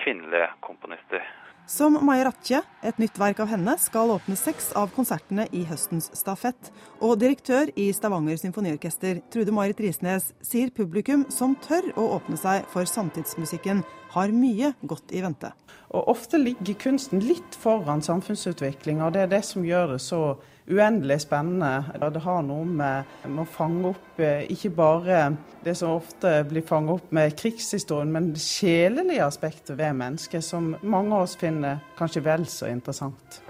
kvinnelige 0.00 0.48
komponister. 0.66 1.22
Som 1.70 1.94
Maja 2.02 2.24
Ratje, 2.26 2.58
et 2.82 2.96
nytt 2.98 3.18
verk 3.20 3.38
av 3.44 3.50
henne, 3.52 3.76
skal 3.78 4.10
åpne 4.10 4.34
seks 4.34 4.72
av 4.74 4.88
konsertene 4.90 5.44
i 5.54 5.60
høstens 5.68 6.08
stafett. 6.18 6.72
Og 6.98 7.14
direktør 7.20 7.70
i 7.78 7.84
Stavanger 7.94 8.40
symfoniorkester, 8.40 9.20
Trude 9.30 9.54
Marit 9.54 9.78
Risnes, 9.78 10.32
sier 10.42 10.72
publikum 10.74 11.22
som 11.30 11.54
tør 11.62 11.86
å 11.94 12.08
åpne 12.16 12.40
seg 12.40 12.66
for 12.72 12.90
samtidsmusikken, 12.90 13.84
har 14.16 14.34
mye 14.34 14.72
godt 14.82 15.14
i 15.14 15.22
vente. 15.22 15.52
Og 15.94 16.10
Ofte 16.10 16.42
ligger 16.42 16.74
kunsten 16.88 17.22
litt 17.22 17.54
foran 17.62 18.02
samfunnsutviklinga, 18.02 19.06
og 19.06 19.14
det 19.14 19.28
er 19.28 19.34
det 19.36 19.44
som 19.46 19.62
gjør 19.62 19.94
det 19.94 20.00
så 20.02 20.24
uendelig 20.70 21.20
spennende. 21.24 21.84
Det 22.14 22.22
har 22.24 22.42
noe 22.46 22.64
med, 22.64 23.10
med, 23.26 23.42
å 23.42 23.50
fange 23.50 23.90
opp 23.92 24.22
eh, 24.22 24.46
ikke 24.52 24.72
bare 24.74 25.20
det 25.64 25.74
som 25.76 25.96
ofte 25.98 26.40
blir 26.48 26.64
fanget 26.66 27.00
opp 27.00 27.12
med 27.14 27.36
krigshistorien, 27.38 28.12
men 28.12 28.32
det 28.34 28.42
sjelelige 28.44 29.26
aspektet 29.26 29.76
ved 29.78 29.98
mennesket, 29.98 30.44
som 30.46 30.72
mange 30.82 31.14
av 31.16 31.26
oss 31.26 31.36
finner 31.40 31.82
kanskje 31.98 32.24
vel 32.24 32.46
så 32.48 32.70
interessant. 32.70 33.42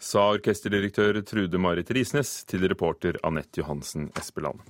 Sa 0.00 0.30
orkesterdirektør 0.32 1.20
Trude 1.28 1.60
Marit 1.60 1.90
Risnes 1.92 2.40
til 2.48 2.64
reporter 2.70 3.18
Anette 3.26 3.60
Johansen 3.60 4.08
Espeland. 4.16 4.62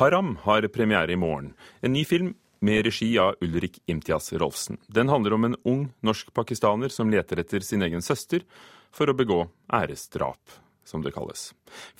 Haram 0.00 0.38
har 0.46 0.64
premiere 0.72 1.12
i 1.12 1.20
morgen. 1.20 1.52
En 1.82 1.92
ny 1.92 2.04
film 2.08 2.32
med 2.64 2.86
regi 2.86 3.10
av 3.18 3.36
Ulrik 3.44 3.78
Imtias 3.86 4.32
Rolfsen. 4.32 4.78
Den 4.86 5.08
handler 5.12 5.36
om 5.36 5.44
en 5.44 5.56
ung 5.64 5.84
norsk-pakistaner 6.00 6.88
som 6.88 7.10
leter 7.10 7.42
etter 7.42 7.60
sin 7.60 7.82
egen 7.82 8.02
søster 8.02 8.46
for 8.94 9.10
å 9.10 9.16
begå 9.16 9.40
æresdrap, 9.72 10.58
som 10.84 11.02
det 11.04 11.14
kalles. 11.16 11.50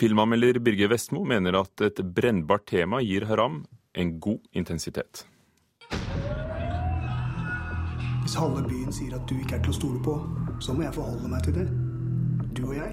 Filmanmelder 0.00 0.60
Birger 0.64 0.92
Vestmo 0.92 1.24
mener 1.24 1.60
at 1.60 1.84
et 1.84 2.00
brennbart 2.02 2.66
tema 2.70 3.02
gir 3.04 3.28
Haram 3.28 3.64
en 3.98 4.14
god 4.20 4.40
intensitet. 4.52 5.26
Hvis 8.22 8.36
halve 8.36 8.64
byen 8.68 8.92
sier 8.92 9.14
at 9.16 9.28
du 9.28 9.38
ikke 9.40 9.56
er 9.56 9.62
til 9.64 9.72
å 9.72 9.78
stole 9.78 10.02
på, 10.04 10.18
så 10.60 10.76
må 10.76 10.84
jeg 10.84 10.96
forholde 10.98 11.30
meg 11.32 11.46
til 11.48 11.60
det. 11.62 11.68
Du 12.52 12.66
og 12.68 12.76
jeg 12.76 12.92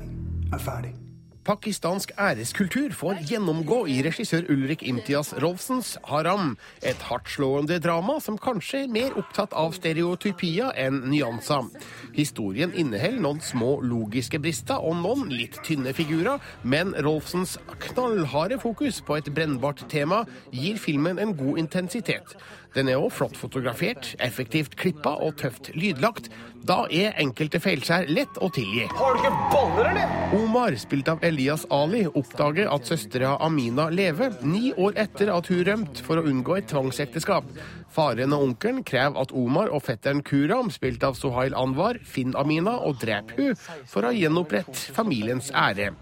er 0.53 0.63
ferdig. 0.63 1.04
Pakistansk 1.45 2.09
æreskultur 2.17 2.89
får 2.97 3.19
gjennomgå 3.29 3.83
i 3.93 3.99
regissør 4.01 4.47
Ulrik 4.49 4.81
Imtias 4.81 5.29
Rolfsens 5.43 5.91
Haram, 6.09 6.55
et 6.81 7.03
hardtslående 7.05 7.77
drama 7.83 8.15
som 8.23 8.39
kanskje 8.41 8.81
er 8.87 8.89
mer 8.95 9.13
opptatt 9.21 9.53
av 9.53 9.75
stereotypia 9.77 10.71
enn 10.81 11.03
nyanser. 11.11 11.69
Historien 12.17 12.73
inneholder 12.73 13.21
noen 13.27 13.43
små 13.45 13.75
logiske 13.85 14.41
brister 14.41 14.81
og 14.81 14.97
noen 15.03 15.29
litt 15.29 15.59
tynne 15.67 15.93
figurer, 15.93 16.41
men 16.65 16.97
Rolfsens 17.05 17.59
knallharde 17.91 18.57
fokus 18.65 19.03
på 19.05 19.19
et 19.19 19.29
brennbart 19.37 19.85
tema 19.91 20.23
gir 20.49 20.81
filmen 20.81 21.21
en 21.21 21.37
god 21.37 21.61
intensitet. 21.61 22.33
Den 22.73 22.89
er 22.89 22.99
òg 22.99 23.13
flott 23.13 23.37
fotografert, 23.39 24.15
effektivt 24.17 24.73
klippa 24.81 25.13
og 25.21 25.37
tøft 25.39 25.69
lydlagt. 25.77 26.27
Da 26.65 26.79
er 26.89 27.13
enkelte 27.21 27.59
feilskjær 27.61 28.07
lett 28.09 28.39
å 28.41 28.47
tilgi. 28.53 28.87
Har 28.97 29.13
du 29.13 29.21
ikke 29.21 29.49
boller, 29.51 29.89
eller? 29.91 30.13
Omar, 30.33 30.73
spilt 30.81 31.09
av 31.11 31.21
Elias 31.25 31.67
Ali, 31.69 32.05
oppdager 32.09 32.71
at 32.73 32.89
søstera 32.89 33.35
Amina 33.45 33.85
lever, 33.93 34.33
ni 34.41 34.71
år 34.73 34.97
etter 35.03 35.29
at 35.29 35.51
hun 35.51 35.61
rømte 35.67 36.01
for 36.05 36.17
å 36.17 36.25
unngå 36.25 36.57
et 36.57 36.69
tvangsekteskap. 36.71 37.51
Faren 37.93 38.33
og 38.33 38.47
onkelen 38.47 38.81
krever 38.87 39.21
at 39.21 39.33
Omar 39.37 39.69
og 39.69 39.85
fetteren 39.85 40.23
Kuram, 40.25 40.73
spilt 40.73 41.05
av 41.05 41.19
Sohail 41.19 41.53
Anwar, 41.53 42.01
finner 42.01 42.41
Amina 42.41 42.79
og 42.81 42.97
dreper 43.03 43.37
hun 43.37 43.65
for 43.91 44.09
å 44.09 44.15
gjenopprette 44.15 44.95
familiens 44.97 45.53
ære. 45.53 45.93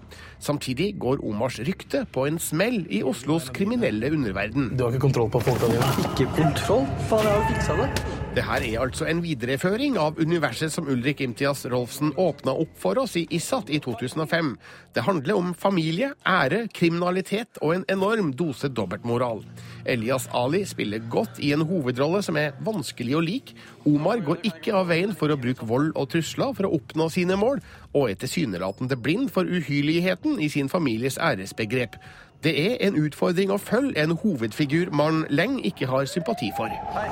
Samtidig 0.44 0.94
går 1.00 1.24
Omars 1.28 1.60
rykte 1.68 2.06
på 2.08 2.30
en 2.30 2.40
smell 2.40 2.86
i 2.88 3.04
Oslos 3.04 3.52
kriminelle 3.52 4.16
underverden. 4.16 4.72
Du 4.78 4.88
har 4.88 4.96
ikke 4.96 5.10
kontroll 5.10 5.32
på 5.32 5.44
folka 5.44 5.72
dine? 5.72 5.96
Ikke 6.08 6.32
kontroll? 6.40 6.88
Faen, 7.12 7.28
jeg 7.28 7.42
har 7.42 7.50
fiksa 7.52 7.82
det. 7.84 8.23
Det 8.34 8.42
her 8.42 8.64
er 8.66 8.80
altså 8.82 9.06
en 9.06 9.20
videreføring 9.22 9.94
av 10.02 10.18
universet 10.18 10.74
som 10.74 10.88
Ulrik 10.90 11.20
Imtias 11.22 11.68
Rolfsen 11.70 12.16
åpna 12.18 12.56
opp 12.64 12.72
for 12.82 12.98
oss 12.98 13.14
i 13.20 13.28
ISAT 13.30 13.70
i 13.70 13.78
2005. 13.78 14.50
Det 14.96 15.04
handler 15.06 15.38
om 15.38 15.52
familie, 15.54 16.10
ære, 16.26 16.64
kriminalitet 16.74 17.62
og 17.62 17.76
en 17.76 17.86
enorm 17.94 18.32
dose 18.34 18.72
dobbeltmoral. 18.74 19.44
Elias 19.86 20.26
Ali 20.34 20.64
spiller 20.66 21.06
godt 21.14 21.38
i 21.46 21.52
en 21.54 21.62
hovedrolle 21.62 22.24
som 22.26 22.42
er 22.42 22.58
vanskelig 22.66 23.20
å 23.20 23.22
like. 23.22 23.54
Omar 23.86 24.26
går 24.26 24.42
ikke 24.50 24.74
av 24.82 24.90
veien 24.90 25.14
for 25.14 25.30
å 25.30 25.38
bruke 25.38 25.70
vold 25.70 25.94
og 25.94 26.10
trusler 26.16 26.58
for 26.58 26.66
å 26.66 26.74
oppnå 26.80 27.12
sine 27.14 27.38
mål, 27.38 27.62
og 27.94 28.10
er 28.10 28.18
tilsynelatende 28.18 28.98
blind 28.98 29.30
for 29.30 29.46
uhyrligheten 29.46 30.42
i 30.42 30.50
sin 30.50 30.74
families 30.74 31.22
æresbegrep. 31.22 32.02
Det 32.44 32.52
er 32.60 32.74
en 32.84 32.98
utfordring 33.00 33.54
å 33.54 33.58
følge 33.62 34.02
en 34.04 34.12
hovedfigur 34.20 34.90
man 34.92 35.22
lenge 35.32 35.62
ikke 35.70 35.88
har 35.88 36.10
sympati 36.12 36.50
for. 36.58 36.74
Hei, 36.92 37.06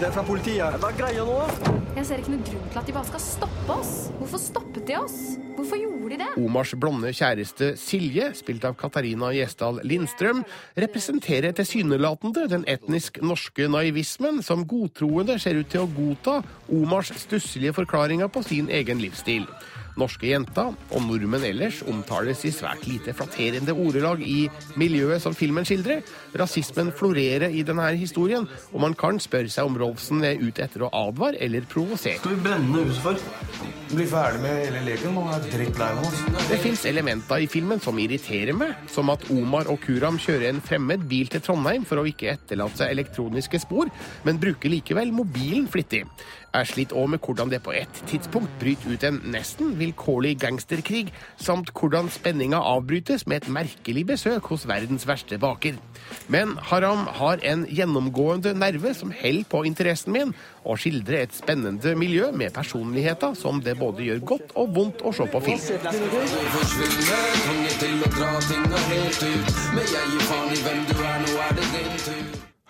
det 0.00 0.06
er 0.08 0.14
fra 0.14 0.22
politiet. 0.24 0.78
Hva 0.80 0.88
er 0.88 0.96
greia 0.96 1.26
nå? 1.28 1.34
Jeg 1.98 2.06
ser 2.08 2.22
ikke 2.22 2.32
noen 2.32 2.46
grunn 2.46 2.70
til 2.72 2.80
at 2.80 2.88
de 2.88 2.94
bare 2.96 3.08
skal 3.10 3.20
stoppe 3.20 3.74
oss. 3.74 3.92
Hvorfor 4.16 4.40
stoppet 4.40 4.86
de 4.88 4.96
oss? 4.96 5.18
Hvorfor 5.58 5.76
gjorde 5.82 6.14
de 6.14 6.20
det? 6.22 6.28
Omars 6.40 6.72
blonde 6.80 7.12
kjæreste 7.12 7.72
Silje, 7.76 8.30
spilt 8.38 8.64
av 8.64 8.78
Katarina 8.80 9.28
Gjesdal 9.36 9.82
Lindstrøm, 9.84 10.40
representerer 10.80 11.52
tilsynelatende 11.58 12.46
den 12.48 12.64
etnisk 12.70 13.20
norske 13.20 13.68
naivismen 13.68 14.40
som 14.46 14.64
godtroende 14.70 15.36
ser 15.42 15.60
ut 15.60 15.68
til 15.68 15.84
å 15.84 15.90
godta 15.98 16.38
Omars 16.72 17.12
stusselige 17.26 17.76
forklaringer 17.82 18.32
på 18.32 18.46
sin 18.46 18.72
egen 18.72 19.04
livsstil. 19.04 19.44
Norske 19.98 20.30
jenter 20.30 20.70
og 20.72 21.02
nordmenn 21.04 21.46
ellers 21.48 21.80
omtales 21.90 22.44
i 22.46 22.52
svært 22.54 22.86
lite 22.88 23.14
flatterende 23.16 23.74
ordelag 23.74 24.22
i 24.22 24.46
miljøet 24.78 25.22
som 25.24 25.34
filmen 25.36 25.66
skildrer. 25.66 26.04
Rasismen 26.38 26.92
florerer 26.94 27.50
i 27.50 27.64
denne 27.66 27.88
historien, 27.98 28.46
og 28.72 28.82
man 28.84 28.94
kan 28.98 29.18
spørre 29.22 29.50
seg 29.52 29.68
om 29.68 29.78
Rolfsen 29.80 30.22
er 30.26 30.38
ute 30.38 30.64
etter 30.64 30.86
å 30.86 30.92
advare 30.94 31.40
eller 31.44 31.66
provosere. 31.68 32.20
Skal 32.22 32.36
vi 32.36 32.44
brenne 32.46 32.86
huset 32.86 33.02
for? 33.04 33.76
Bli 33.88 34.04
ferdig 34.04 34.42
med 34.44 34.58
hele 34.60 34.82
leken. 34.84 35.14
Man 35.16 35.30
er 35.32 35.44
drittlei 35.48 35.90
av 35.94 36.02
oss. 36.04 36.18
Det 36.50 36.58
fins 36.60 36.84
elementer 36.90 37.40
i 37.40 37.48
filmen 37.50 37.80
som 37.80 37.98
irriterer 37.98 38.56
meg, 38.56 38.74
som 38.92 39.08
at 39.12 39.24
Omar 39.32 39.70
og 39.72 39.80
Kuram 39.84 40.18
kjører 40.20 40.50
en 40.52 40.60
fremmed 40.64 41.06
bil 41.08 41.30
til 41.32 41.42
Trondheim 41.44 41.86
for 41.88 42.02
å 42.02 42.06
ikke 42.08 42.34
etterlate 42.34 42.82
seg 42.82 42.92
elektroniske 42.92 43.62
spor, 43.64 43.88
men 44.28 44.40
bruker 44.42 44.70
likevel 44.72 45.14
mobilen 45.16 45.66
flittig. 45.72 46.04
Jeg 46.48 46.68
sliter 46.70 46.96
òg 46.96 47.10
med 47.12 47.24
hvordan 47.24 47.50
det 47.52 47.60
på 47.64 47.74
et 47.76 48.02
tidspunkt 48.08 48.54
bryter 48.60 48.92
ut 48.92 49.04
en 49.04 49.18
nesten 49.32 49.74
vilkårlig 49.88 50.38
gangsterkrig, 50.42 51.12
samt 51.40 51.72
hvordan 51.72 52.08
spenninga 52.12 52.60
avbrytes 52.60 53.26
med 53.26 53.42
et 53.42 53.48
merkelig 53.52 54.06
besøk 54.06 54.52
hos 54.52 54.66
verdens 54.68 55.06
verste 55.08 55.38
baker. 55.38 55.78
Men 56.28 56.56
Haram 56.70 57.06
har 57.18 57.40
en 57.42 57.66
gjennomgående 57.66 58.54
nerve 58.54 58.94
som 58.94 59.12
holder 59.12 59.44
på 59.48 59.64
interessen 59.64 60.12
min, 60.12 60.34
og 60.64 60.78
skildrer 60.78 61.22
et 61.24 61.34
spennende 61.34 61.94
miljø 61.96 62.30
med 62.32 62.52
personligheter 62.52 63.34
som 63.34 63.62
det 63.64 63.78
både 63.78 64.04
gjør 64.04 64.24
godt 64.34 64.52
og 64.56 64.74
vondt 64.74 65.02
å 65.02 65.12
se 65.12 65.24
på 65.32 65.40
film. 65.40 65.60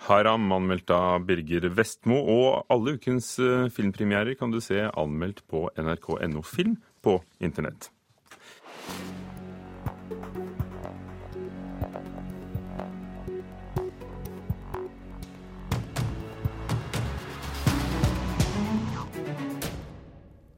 Haram, 0.09 0.47
anmeldt 0.55 0.89
av 0.89 1.25
Birger 1.27 1.67
Vestmo. 1.75 2.17
Og 2.17 2.71
alle 2.73 2.95
ukens 2.97 3.35
eh, 3.43 3.67
filmpremierer 3.73 4.33
kan 4.39 4.49
du 4.49 4.57
se 4.63 4.87
anmeldt 4.89 5.43
på 5.51 5.67
nrk.no 5.77 6.41
film 6.41 6.79
på 7.01 7.21
internett. 7.39 7.91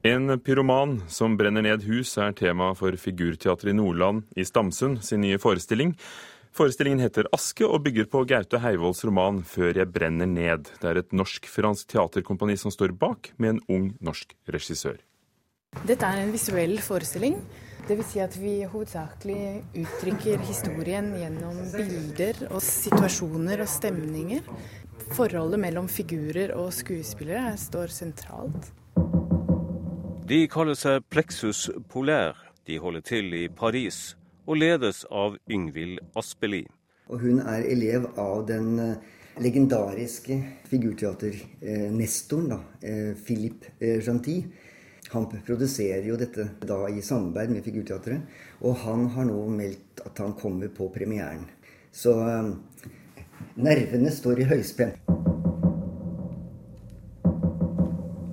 En 0.04 0.40
pyroman 0.40 1.04
som 1.08 1.36
brenner 1.38 1.62
ned 1.62 1.84
hus 1.86 2.16
er 2.18 2.34
tema 2.34 2.72
for 2.74 2.96
Figurteatret 2.98 3.70
i 3.70 3.76
Nordland 3.78 4.24
i 4.36 4.46
Stamsund 4.46 5.04
sin 5.06 5.22
nye 5.22 5.38
forestilling. 5.38 5.94
Forestillingen 6.58 7.00
heter 7.00 7.30
'Aske' 7.32 7.70
og 7.70 7.84
bygger 7.86 8.10
på 8.10 8.26
Gaute 8.26 8.60
Heivolds 8.60 9.06
roman 9.06 9.44
'Før 9.44 9.78
jeg 9.78 9.94
brenner 9.94 10.26
ned'. 10.26 10.74
Det 10.82 10.90
er 10.90 10.98
et 10.98 11.14
norsk-fransk 11.14 11.88
teaterkompani 11.88 12.58
som 12.58 12.72
står 12.72 12.98
bak, 12.98 13.32
med 13.38 13.50
en 13.50 13.62
ung 13.70 13.98
norsk 14.02 14.34
regissør. 14.50 14.98
Dette 15.88 16.04
er 16.04 16.20
en 16.22 16.34
visuell 16.34 16.76
forestilling. 16.84 17.38
Dvs. 17.88 18.10
Si 18.12 18.20
at 18.22 18.36
vi 18.38 18.58
hovedsakelig 18.70 19.64
uttrykker 19.82 20.42
historien 20.46 21.08
gjennom 21.16 21.58
bilder 21.74 22.42
og 22.52 22.60
situasjoner 22.62 23.64
og 23.64 23.70
stemninger. 23.72 24.44
Forholdet 25.16 25.62
mellom 25.64 25.88
figurer 25.90 26.52
og 26.60 26.70
skuespillere 26.76 27.56
står 27.58 27.88
sentralt. 27.96 28.70
De 30.30 30.44
kaller 30.52 30.78
seg 30.78 31.08
Plexus 31.10 31.70
Polaire. 31.90 32.36
De 32.68 32.78
holder 32.78 33.02
til 33.08 33.34
i 33.34 33.48
Paris 33.50 34.18
og 34.46 34.60
ledes 34.62 35.06
av 35.10 35.40
Yngvild 35.50 35.98
Aspeli. 36.20 36.66
Og 37.10 37.24
hun 37.24 37.40
er 37.42 37.66
elev 37.72 38.06
av 38.22 38.44
den 38.48 38.76
eh, 38.80 39.00
legendariske 39.42 40.38
figurteaternestoren, 40.70 42.60
eh, 42.84 43.16
Philippe 43.26 43.74
eh, 43.80 43.98
Gentil. 44.04 44.46
Han 45.12 45.26
produserer 45.28 46.06
jo 46.08 46.16
dette 46.16 46.46
da 46.64 46.86
i 46.88 47.02
samarbeid 47.04 47.52
med 47.52 47.66
Figurteatret, 47.66 48.22
og 48.64 48.78
han 48.86 49.10
har 49.12 49.26
nå 49.28 49.42
meldt 49.52 50.00
at 50.06 50.22
han 50.24 50.32
kommer 50.40 50.72
på 50.72 50.88
premieren. 50.94 51.44
Så 51.92 52.14
nervene 53.60 54.14
står 54.16 54.40
i 54.40 54.48
høyspenn. 54.54 54.96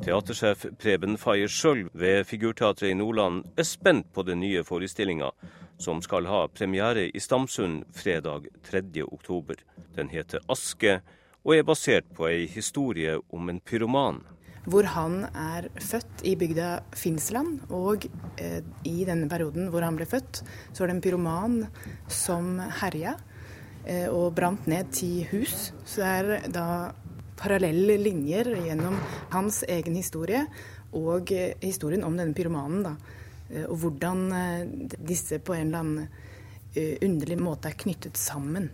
Teatersjef 0.07 0.69
Preben 0.79 1.19
Faye 1.19 1.51
Skjøld 1.51 1.91
ved 1.99 2.23
Figurteatret 2.31 2.93
i 2.93 2.97
Nordland 2.97 3.43
er 3.59 3.67
spent 3.67 4.07
på 4.15 4.23
den 4.25 4.39
nye 4.41 4.63
forestillinga, 4.65 5.33
som 5.83 5.99
skal 6.01 6.31
ha 6.31 6.47
premiere 6.47 7.09
i 7.11 7.21
Stamsund 7.21 7.85
fredag 7.91 8.47
3. 8.71 9.03
oktober. 9.03 9.59
Den 9.99 10.15
heter 10.15 10.41
'Aske' 10.47 11.01
og 11.45 11.57
er 11.57 11.67
basert 11.67 12.07
på 12.15 12.31
ei 12.31 12.47
historie 12.47 13.19
om 13.33 13.49
en 13.49 13.61
pyroman. 13.61 14.23
Hvor 14.69 14.85
han 14.93 15.23
er 15.33 15.71
født 15.81 16.25
i 16.29 16.35
bygda 16.37 16.69
Finnsland, 16.97 17.63
og 17.73 18.05
eh, 18.37 18.61
i 18.85 19.05
denne 19.09 19.29
perioden 19.31 19.71
hvor 19.73 19.87
han 19.87 19.97
ble 19.97 20.07
født, 20.09 20.43
så 20.73 20.83
var 20.83 20.91
det 20.91 20.99
en 20.99 21.05
pyroman 21.07 21.59
som 22.13 22.59
herja 22.83 23.15
eh, 23.87 24.09
og 24.13 24.35
brant 24.37 24.69
ned 24.69 24.93
ti 24.93 25.23
hus. 25.31 25.71
Så 25.89 26.03
det 26.03 26.11
er 26.19 26.51
da 26.53 26.67
parallelle 27.39 27.97
linjer 28.03 28.51
gjennom 28.67 28.99
hans 29.33 29.63
egen 29.71 29.97
historie 29.97 30.45
og 30.93 31.33
eh, 31.33 31.55
historien 31.65 32.05
om 32.05 32.19
denne 32.19 32.37
pyromanen. 32.37 32.85
da. 32.91 32.97
Eh, 33.51 33.65
og 33.65 33.77
hvordan 33.83 34.33
eh, 34.33 34.67
disse 35.09 35.41
på 35.41 35.57
en 35.57 35.67
eller 35.67 35.79
annen 35.79 36.09
eh, 36.75 36.97
underlig 37.03 37.41
måte 37.41 37.73
er 37.73 37.81
knyttet 37.81 38.21
sammen. 38.21 38.71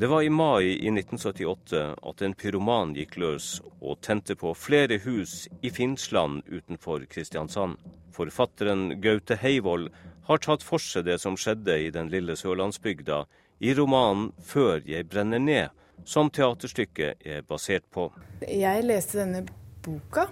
Det 0.00 0.06
var 0.06 0.22
i 0.22 0.30
mai 0.30 0.64
i 0.64 0.88
1978 0.88 1.80
at 2.02 2.22
en 2.24 2.32
pyroman 2.34 2.94
gikk 2.96 3.18
løs 3.20 3.48
og 3.84 3.98
tente 4.00 4.32
på 4.32 4.54
flere 4.56 4.96
hus 5.04 5.42
i 5.60 5.68
Finnsland 5.68 6.40
utenfor 6.48 7.04
Kristiansand. 7.04 7.76
Forfatteren 8.16 8.94
Gaute 9.04 9.36
Heivold 9.42 9.90
har 10.24 10.40
tatt 10.40 10.64
for 10.64 10.80
seg 10.80 11.04
det 11.04 11.18
som 11.20 11.36
skjedde 11.36 11.76
i 11.76 11.90
den 11.92 12.08
lille 12.08 12.32
sørlandsbygda 12.32 13.26
i 13.60 13.74
romanen 13.76 14.32
'Før 14.40 14.80
jeg 14.88 15.08
brenner 15.12 15.38
ned', 15.38 15.68
som 16.04 16.30
teaterstykket 16.30 17.20
er 17.20 17.42
basert 17.42 17.84
på. 17.92 18.08
Jeg 18.48 18.84
leste 18.88 19.20
denne 19.20 19.44
boka 19.84 20.30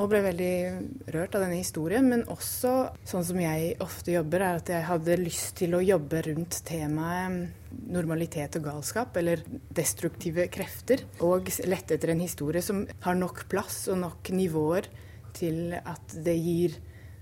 og 0.00 0.08
ble 0.08 0.22
veldig 0.24 0.54
rørt 1.12 1.34
av 1.36 1.44
denne 1.44 1.58
historien. 1.60 2.06
Men 2.08 2.24
også, 2.32 2.72
sånn 3.08 3.26
som 3.26 3.40
jeg 3.42 3.74
ofte 3.84 4.14
jobber, 4.14 4.44
er 4.44 4.60
at 4.60 4.72
jeg 4.72 4.86
hadde 4.88 5.18
lyst 5.20 5.58
til 5.60 5.76
å 5.76 5.82
jobbe 5.84 6.22
rundt 6.30 6.62
temaet 6.68 7.56
normalitet 7.90 8.56
og 8.58 8.64
galskap, 8.66 9.14
eller 9.20 9.44
destruktive 9.76 10.48
krefter. 10.52 11.04
Og 11.26 11.52
lette 11.68 11.96
etter 11.96 12.14
en 12.14 12.24
historie 12.24 12.64
som 12.64 12.86
har 13.04 13.18
nok 13.18 13.44
plass 13.52 13.84
og 13.92 14.00
nok 14.02 14.32
nivåer 14.34 14.88
til 15.36 15.76
at 15.78 16.16
det 16.24 16.36
gir 16.40 16.80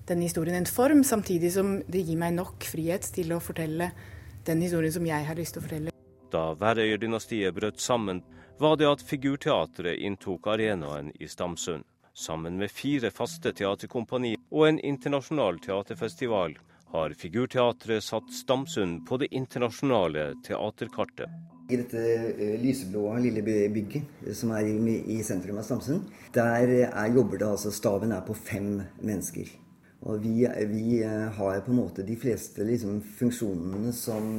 denne 0.09 0.25
historien 0.25 0.57
en 0.57 0.71
form, 0.71 1.03
samtidig 1.05 1.53
som 1.59 1.77
det 1.85 2.07
gir 2.07 2.17
meg 2.21 2.33
nok 2.39 2.65
frihet 2.65 3.05
til 3.13 3.35
å 3.37 3.43
fortelle 3.45 3.91
den 4.49 4.65
historien 4.65 4.95
som 4.95 5.05
jeg 5.05 5.29
har 5.29 5.37
lyst 5.37 5.57
til 5.57 5.61
å 5.61 5.67
fortelle. 5.67 5.93
Da 6.33 6.53
Værøyer-dynastiet 6.61 7.57
brøt 7.57 7.81
sammen, 7.81 8.23
var 8.59 8.77
det 8.81 8.89
at 8.89 9.05
Figurteatret 9.05 10.01
inntok 10.05 10.49
arenaen 10.51 11.13
i 11.21 11.29
Stamsund. 11.29 11.85
Sammen 12.19 12.57
med 12.59 12.71
fire 12.71 13.13
faste 13.15 13.53
teaterkompani 13.55 14.33
og 14.51 14.65
en 14.67 14.79
internasjonal 14.83 15.61
teaterfestival 15.63 16.57
har 16.91 17.13
Figurteatret 17.15 18.03
satt 18.03 18.33
Stamsund 18.35 19.05
på 19.07 19.21
det 19.23 19.29
internasjonale 19.39 20.25
teaterkartet. 20.43 21.31
I 21.71 21.79
dette 21.79 22.03
eh, 22.03 22.57
lyseblå 22.59 23.05
lille 23.23 23.45
bygget 23.47 24.27
eh, 24.27 24.35
som 24.35 24.51
er 24.57 24.67
i, 24.67 25.21
sentrum 25.23 25.61
av 25.63 25.69
Stamsund, 25.69 26.11
der 26.35 26.75
er, 26.89 27.07
jobber 27.15 27.39
det 27.39 27.53
altså 27.53 27.71
Staben 27.71 28.17
er 28.17 28.27
på 28.27 28.35
fem 28.35 28.81
mennesker. 28.99 29.55
Og 30.09 30.23
vi, 30.25 30.47
vi 30.71 31.03
har 31.05 31.59
på 31.61 31.73
en 31.73 31.77
måte 31.77 32.05
de 32.07 32.15
fleste 32.17 32.65
liksom, 32.65 33.03
funksjonene 33.19 33.93
som, 33.93 34.31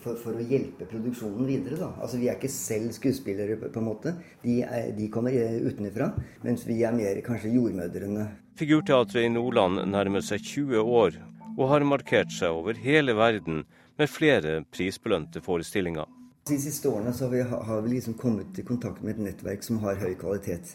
for, 0.00 0.16
for, 0.22 0.32
å 0.32 0.46
hjelpe 0.48 0.88
produksjonen 0.88 1.44
videre. 1.44 1.76
Da. 1.82 1.90
Altså 2.00 2.20
Vi 2.22 2.30
er 2.30 2.38
ikke 2.38 2.52
selv 2.52 2.94
skuespillere, 2.96 3.58
på 3.60 3.82
en 3.82 3.88
måte. 3.90 4.14
De, 4.40 4.62
er, 4.64 4.88
de 4.96 5.10
kommer 5.12 5.36
utenfra. 5.68 6.14
Mens 6.46 6.64
vi 6.64 6.80
er 6.80 6.96
mer 6.96 7.20
kanskje 7.26 7.52
jordmødrene. 7.58 8.30
Figurteatret 8.56 9.26
i 9.26 9.34
Nordland 9.34 9.84
nærmer 9.92 10.24
seg 10.24 10.40
20 10.40 10.80
år 10.80 11.20
og 11.54 11.68
har 11.70 11.86
markert 11.86 12.32
seg 12.34 12.56
over 12.56 12.78
hele 12.80 13.14
verden 13.18 13.64
med 13.98 14.10
flere 14.10 14.62
prisbelønte 14.74 15.42
forestillinger. 15.44 16.08
De 16.48 16.58
siste 16.60 16.90
årene 16.90 17.12
har 17.16 17.30
vi, 17.32 17.40
har 17.42 17.80
vi 17.84 17.94
liksom 17.94 18.16
kommet 18.20 18.58
i 18.60 18.64
kontakt 18.66 19.02
med 19.02 19.14
et 19.14 19.22
nettverk 19.28 19.62
som 19.64 19.78
har 19.84 20.00
høy 20.00 20.12
kvalitet. 20.20 20.74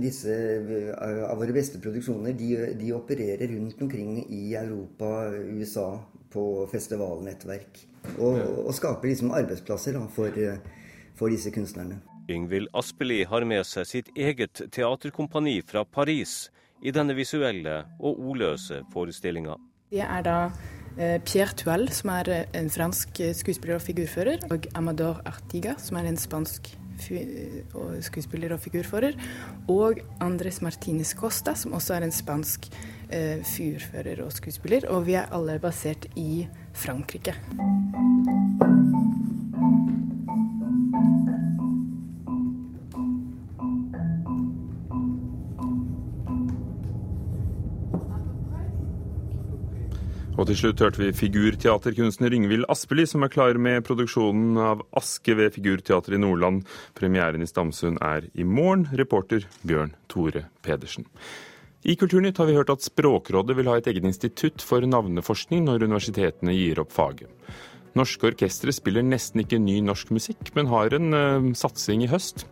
Disse 0.00 0.34
eh, 0.34 1.20
av 1.28 1.38
våre 1.40 1.54
beste 1.56 1.80
produksjoner 1.82 2.36
de, 2.38 2.50
de 2.80 2.92
opererer 2.96 3.52
rundt 3.54 3.82
omkring 3.82 4.18
i 4.28 4.54
Europa, 4.58 5.30
USA, 5.54 5.88
på 6.34 6.64
festivalnettverk. 6.72 7.84
Og, 8.18 8.40
og 8.66 8.72
skaper 8.76 9.08
liksom 9.08 9.30
arbeidsplasser 9.36 9.94
da, 9.96 10.02
for, 10.12 10.34
for 11.16 11.32
disse 11.32 11.52
kunstnerne. 11.54 12.00
Yngvild 12.28 12.70
Aspeli 12.72 13.22
har 13.28 13.44
med 13.44 13.66
seg 13.68 13.88
sitt 13.88 14.10
eget 14.16 14.62
teaterkompani 14.72 15.58
fra 15.68 15.84
Paris 15.84 16.48
i 16.84 16.92
denne 16.92 17.16
visuelle 17.16 17.82
og 18.00 18.20
ordløse 18.30 18.82
forestillinga. 18.92 19.56
Det 19.92 20.02
er 20.04 20.24
da 20.26 20.38
eh, 20.98 21.18
Pierre 21.24 21.56
Tuel, 21.56 21.88
som 21.92 22.12
er 22.16 22.30
eh, 22.32 22.46
en 22.58 22.70
fransk 22.72 23.20
eh, 23.20 23.34
skuespiller 23.36 23.78
og 23.78 23.84
figurfører, 23.84 24.48
og 24.50 24.68
Amador 24.74 25.20
Artiga, 25.28 25.76
som 25.78 26.00
er 26.00 26.08
en 26.08 26.20
spansk 26.20 26.72
skuespiller 28.00 28.54
og 28.54 28.60
figurfører, 28.60 29.12
og 29.68 30.00
Andres 30.20 30.62
Martinez 30.62 31.14
Costa, 31.14 31.54
som 31.54 31.72
også 31.72 31.94
er 31.94 32.06
en 32.06 32.12
spansk 32.14 32.68
figurfører 33.44 34.24
og 34.24 34.32
skuespiller. 34.32 34.88
Og 34.88 35.06
vi 35.06 35.14
er 35.18 35.30
alle 35.34 35.58
basert 35.62 36.06
i 36.16 36.46
Frankrike. 36.72 37.34
Og 50.34 50.48
til 50.48 50.56
slutt 50.58 50.80
hørte 50.82 50.98
vi 50.98 51.12
figurteaterkunstner 51.14 52.34
Yngvild 52.34 52.66
Aspeli, 52.72 53.04
som 53.06 53.22
er 53.22 53.30
klar 53.30 53.54
med 53.54 53.84
produksjonen 53.86 54.56
av 54.58 54.80
Aske 54.98 55.36
ved 55.38 55.54
Figurteatret 55.54 56.16
i 56.16 56.18
Nordland. 56.18 56.64
Premieren 56.98 57.44
i 57.44 57.46
Stamsund 57.46 58.00
er 58.02 58.26
i 58.34 58.42
morgen. 58.42 58.88
Reporter 58.98 59.46
Bjørn 59.62 59.92
Tore 60.10 60.48
Pedersen. 60.66 61.06
I 61.86 61.94
Kulturnytt 62.00 62.40
har 62.42 62.50
vi 62.50 62.56
hørt 62.58 62.72
at 62.74 62.82
Språkrådet 62.82 63.54
vil 63.60 63.70
ha 63.70 63.76
et 63.78 63.86
eget 63.92 64.08
institutt 64.10 64.64
for 64.64 64.82
navneforskning 64.82 65.68
når 65.68 65.86
universitetene 65.86 66.56
gir 66.56 66.82
opp 66.82 66.90
faget. 66.96 67.30
Norske 67.94 68.26
orkestre 68.32 68.74
spiller 68.74 69.04
nesten 69.06 69.44
ikke 69.44 69.60
ny 69.62 69.78
norsk 69.84 70.10
musikk, 70.14 70.50
men 70.56 70.70
har 70.70 70.96
en 70.96 71.14
uh, 71.14 71.46
satsing 71.54 72.02
i 72.02 72.10
høst. 72.10 72.46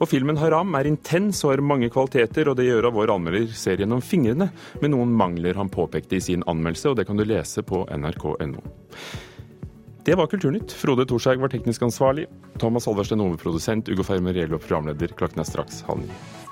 Og 0.00 0.08
filmen 0.08 0.38
'Haram' 0.40 0.72
er 0.78 0.88
intens 0.88 1.42
og 1.44 1.52
har 1.52 1.64
mange 1.64 1.90
kvaliteter, 1.92 2.48
og 2.48 2.56
det 2.56 2.68
gjør 2.70 2.88
at 2.88 2.96
vår 2.96 3.12
anmelder 3.12 3.52
ser 3.52 3.82
gjennom 3.82 4.00
fingrene 4.00 4.50
med 4.80 4.94
noen 4.94 5.12
mangler 5.12 5.58
han 5.58 5.72
påpekte 5.72 6.16
i 6.16 6.24
sin 6.24 6.46
anmeldelse, 6.46 6.90
og 6.90 6.96
det 6.96 7.06
kan 7.06 7.20
du 7.20 7.26
lese 7.28 7.62
på 7.66 7.84
nrk.no. 7.92 8.64
Det 10.06 10.14
var 10.14 10.30
Kulturnytt. 10.30 10.70
Frode 10.70 11.02
Thorshaug 11.04 11.40
var 11.42 11.50
teknisk 11.50 11.82
ansvarlig. 11.82 12.28
Thomas 12.62 12.86
Halversten 12.86 13.18
hovedprodusent. 13.18 13.90
Ugo 13.90 14.06
Fermariello 14.06 14.60
programleder. 14.62 15.10
Klokken 15.18 15.42
er 15.42 15.48
straks 15.50 15.82
halv 15.88 16.06
ni. 16.06 16.45